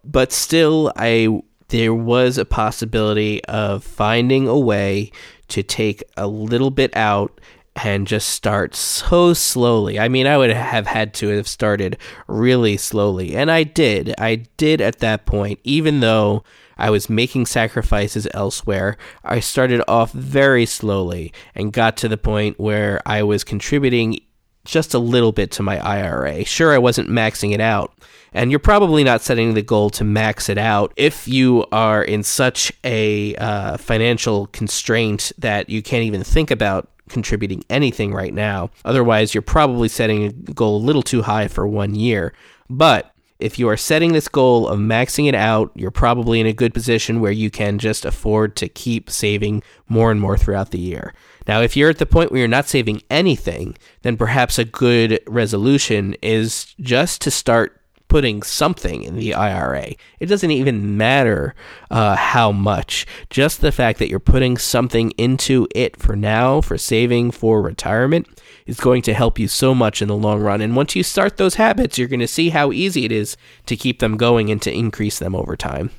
but 0.02 0.32
still 0.32 0.92
I 0.96 1.40
there 1.68 1.94
was 1.94 2.36
a 2.36 2.44
possibility 2.44 3.44
of 3.44 3.84
finding 3.84 4.48
a 4.48 4.58
way 4.58 5.12
to 5.48 5.62
take 5.62 6.02
a 6.16 6.26
little 6.26 6.72
bit 6.72 6.96
out 6.96 7.40
and 7.76 8.06
just 8.06 8.30
start 8.30 8.74
so 8.74 9.34
slowly. 9.34 10.00
I 10.00 10.08
mean, 10.08 10.26
I 10.26 10.38
would 10.38 10.50
have 10.50 10.86
had 10.86 11.12
to 11.14 11.28
have 11.28 11.46
started 11.46 11.98
really 12.26 12.76
slowly, 12.76 13.36
and 13.36 13.50
I 13.50 13.62
did. 13.64 14.14
I 14.18 14.46
did 14.56 14.80
at 14.80 14.98
that 15.00 15.26
point, 15.26 15.60
even 15.62 16.00
though 16.00 16.42
I 16.78 16.90
was 16.90 17.08
making 17.08 17.46
sacrifices 17.46 18.28
elsewhere. 18.34 18.96
I 19.24 19.40
started 19.40 19.82
off 19.88 20.12
very 20.12 20.66
slowly 20.66 21.32
and 21.54 21.72
got 21.72 21.96
to 21.98 22.08
the 22.08 22.18
point 22.18 22.60
where 22.60 23.00
I 23.06 23.22
was 23.22 23.44
contributing 23.44 24.20
just 24.64 24.92
a 24.92 24.98
little 24.98 25.32
bit 25.32 25.50
to 25.52 25.62
my 25.62 25.78
IRA. 25.78 26.44
Sure, 26.44 26.74
I 26.74 26.78
wasn't 26.78 27.08
maxing 27.08 27.52
it 27.52 27.60
out. 27.60 27.92
And 28.32 28.50
you're 28.50 28.58
probably 28.58 29.04
not 29.04 29.22
setting 29.22 29.54
the 29.54 29.62
goal 29.62 29.88
to 29.90 30.04
max 30.04 30.50
it 30.50 30.58
out 30.58 30.92
if 30.96 31.26
you 31.26 31.64
are 31.72 32.02
in 32.02 32.22
such 32.22 32.70
a 32.84 33.34
uh, 33.36 33.78
financial 33.78 34.48
constraint 34.48 35.32
that 35.38 35.70
you 35.70 35.82
can't 35.82 36.04
even 36.04 36.22
think 36.22 36.50
about 36.50 36.90
contributing 37.08 37.64
anything 37.70 38.12
right 38.12 38.34
now. 38.34 38.70
Otherwise, 38.84 39.34
you're 39.34 39.42
probably 39.42 39.88
setting 39.88 40.24
a 40.24 40.32
goal 40.32 40.76
a 40.76 40.84
little 40.84 41.02
too 41.02 41.22
high 41.22 41.48
for 41.48 41.66
one 41.66 41.94
year. 41.94 42.32
But 42.68 43.12
if 43.38 43.58
you 43.58 43.68
are 43.68 43.76
setting 43.76 44.12
this 44.12 44.28
goal 44.28 44.66
of 44.66 44.78
maxing 44.78 45.28
it 45.28 45.34
out, 45.34 45.70
you're 45.74 45.90
probably 45.90 46.40
in 46.40 46.46
a 46.46 46.52
good 46.52 46.72
position 46.72 47.20
where 47.20 47.32
you 47.32 47.50
can 47.50 47.78
just 47.78 48.04
afford 48.04 48.56
to 48.56 48.68
keep 48.68 49.10
saving 49.10 49.62
more 49.88 50.10
and 50.10 50.20
more 50.20 50.38
throughout 50.38 50.70
the 50.70 50.78
year. 50.78 51.12
Now, 51.46 51.60
if 51.60 51.76
you're 51.76 51.90
at 51.90 51.98
the 51.98 52.06
point 52.06 52.30
where 52.30 52.40
you're 52.40 52.48
not 52.48 52.66
saving 52.66 53.02
anything, 53.10 53.76
then 54.02 54.16
perhaps 54.16 54.58
a 54.58 54.64
good 54.64 55.20
resolution 55.26 56.16
is 56.22 56.74
just 56.80 57.20
to 57.22 57.30
start 57.30 57.80
putting 58.08 58.42
something 58.42 59.02
in 59.02 59.16
the 59.16 59.34
IRA. 59.34 59.92
It 60.20 60.26
doesn't 60.26 60.50
even 60.50 60.96
matter 60.96 61.54
uh, 61.90 62.16
how 62.16 62.52
much. 62.52 63.06
Just 63.30 63.60
the 63.60 63.72
fact 63.72 63.98
that 63.98 64.08
you're 64.08 64.18
putting 64.18 64.56
something 64.56 65.10
into 65.12 65.66
it 65.74 65.96
for 65.96 66.16
now, 66.16 66.60
for 66.60 66.78
saving 66.78 67.32
for 67.32 67.60
retirement, 67.60 68.28
is 68.66 68.80
going 68.80 69.02
to 69.02 69.14
help 69.14 69.38
you 69.38 69.48
so 69.48 69.74
much 69.74 70.02
in 70.02 70.08
the 70.08 70.16
long 70.16 70.40
run. 70.40 70.60
And 70.60 70.76
once 70.76 70.94
you 70.94 71.02
start 71.02 71.36
those 71.36 71.54
habits, 71.54 71.98
you're 71.98 72.08
going 72.08 72.20
to 72.20 72.28
see 72.28 72.50
how 72.50 72.72
easy 72.72 73.04
it 73.04 73.12
is 73.12 73.36
to 73.66 73.76
keep 73.76 73.98
them 73.98 74.16
going 74.16 74.50
and 74.50 74.60
to 74.62 74.72
increase 74.72 75.18
them 75.18 75.34
over 75.34 75.56
time. 75.56 75.90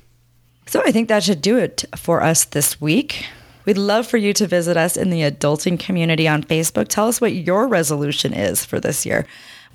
So 0.66 0.82
I 0.86 0.92
think 0.92 1.08
that 1.08 1.24
should 1.24 1.42
do 1.42 1.58
it 1.58 1.86
for 1.96 2.22
us 2.22 2.44
this 2.44 2.82
week. 2.82 3.26
We'd 3.66 3.78
love 3.78 4.08
for 4.08 4.18
you 4.18 4.34
to 4.34 4.48
visit 4.48 4.78
us 4.78 4.96
in 4.96 5.10
the 5.10 5.22
adulting 5.22 5.78
community 5.78 6.28
on 6.28 6.44
Facebook. 6.44 6.88
Tell 6.88 7.08
us 7.08 7.20
what 7.20 7.34
your 7.34 7.68
resolution 7.68 8.34
is 8.34 8.64
for 8.64 8.80
this 8.80 9.06
year. 9.06 9.26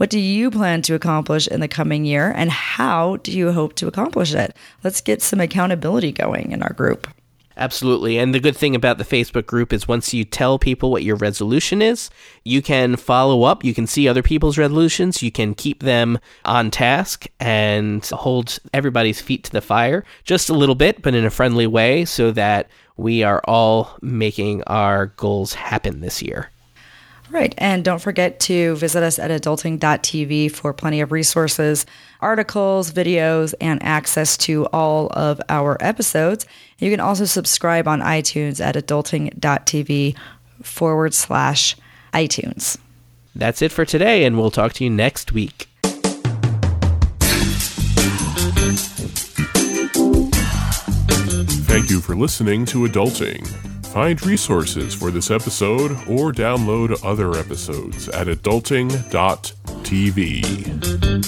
What 0.03 0.11
do 0.11 0.19
you 0.19 0.51
plan 0.51 0.83
to 0.83 0.97
accomplish 0.97 1.47
in 1.47 1.61
the 1.61 1.69
coming 1.69 2.05
year, 2.05 2.33
and 2.35 2.51
how 2.51 3.19
do 3.19 3.31
you 3.31 3.53
hope 3.53 3.77
to 3.77 3.87
accomplish 3.87 4.35
it? 4.35 4.57
Let's 4.83 5.01
get 5.01 5.23
some 5.23 5.38
accountability 5.38 6.11
going 6.11 6.51
in 6.51 6.61
our 6.61 6.73
group. 6.73 7.07
Absolutely. 7.57 8.19
And 8.19 8.35
the 8.35 8.41
good 8.41 8.57
thing 8.57 8.75
about 8.75 8.99
the 8.99 9.05
Facebook 9.05 9.47
group 9.47 9.73
is 9.73 9.87
once 9.87 10.12
you 10.12 10.25
tell 10.25 10.59
people 10.59 10.91
what 10.91 11.05
your 11.05 11.15
resolution 11.15 11.81
is, 11.81 12.11
you 12.43 12.62
can 12.62 12.97
follow 12.97 13.45
up. 13.45 13.62
You 13.62 13.75
can 13.75 13.87
see 13.87 14.09
other 14.09 14.25
people's 14.25 14.59
resolutions. 14.59 15.23
You 15.23 15.31
can 15.31 15.55
keep 15.55 15.85
them 15.85 16.19
on 16.45 16.73
task 16.73 17.29
and 17.38 18.05
hold 18.07 18.59
everybody's 18.75 19.21
feet 19.21 19.45
to 19.45 19.53
the 19.53 19.61
fire 19.61 20.05
just 20.25 20.51
a 20.51 20.55
little 20.55 20.75
bit, 20.75 21.01
but 21.01 21.15
in 21.15 21.25
a 21.25 21.31
friendly 21.31 21.69
way 21.69 22.05
so 22.07 22.33
that 22.33 22.69
we 22.97 23.23
are 23.23 23.41
all 23.45 23.97
making 24.03 24.65
our 24.65 25.07
goals 25.07 25.55
happen 25.55 26.01
this 26.01 26.21
year. 26.21 26.51
Right. 27.33 27.55
And 27.57 27.83
don't 27.83 27.99
forget 27.99 28.40
to 28.40 28.77
visit 28.77 29.03
us 29.03 29.18
at 29.18 29.31
adulting.tv 29.31 30.53
for 30.53 30.75
plenty 30.75 31.01
of 31.01 31.12
resources, 31.12 31.87
articles, 32.21 32.92
videos, 32.92 33.55
and 33.59 33.83
access 33.83 34.37
to 34.37 34.66
all 34.66 35.09
of 35.14 35.40
our 35.49 35.79
episodes. 35.81 36.45
You 36.79 36.90
can 36.90 37.01
also 37.01 37.25
subscribe 37.25 37.88
on 37.88 38.01
iTunes 38.01 38.61
at 38.62 38.75
adulting.tv 38.75 40.14
forward 40.62 41.14
slash 41.14 41.75
iTunes. 42.12 42.77
That's 43.35 43.62
it 43.62 43.73
for 43.73 43.87
today, 43.87 44.25
and 44.25 44.37
we'll 44.37 44.51
talk 44.51 44.75
to 44.75 44.85
you 44.85 44.90
next 44.90 45.33
week. 45.33 45.68
Thank 51.64 51.88
you 51.88 52.03
for 52.03 52.14
listening 52.14 52.66
to 52.66 52.87
Adulting. 52.87 53.71
Find 53.92 54.24
resources 54.24 54.94
for 54.94 55.11
this 55.11 55.31
episode 55.31 55.92
or 56.09 56.33
download 56.33 56.98
other 57.05 57.37
episodes 57.37 58.09
at 58.09 58.26
adulting.tv. 58.26 61.21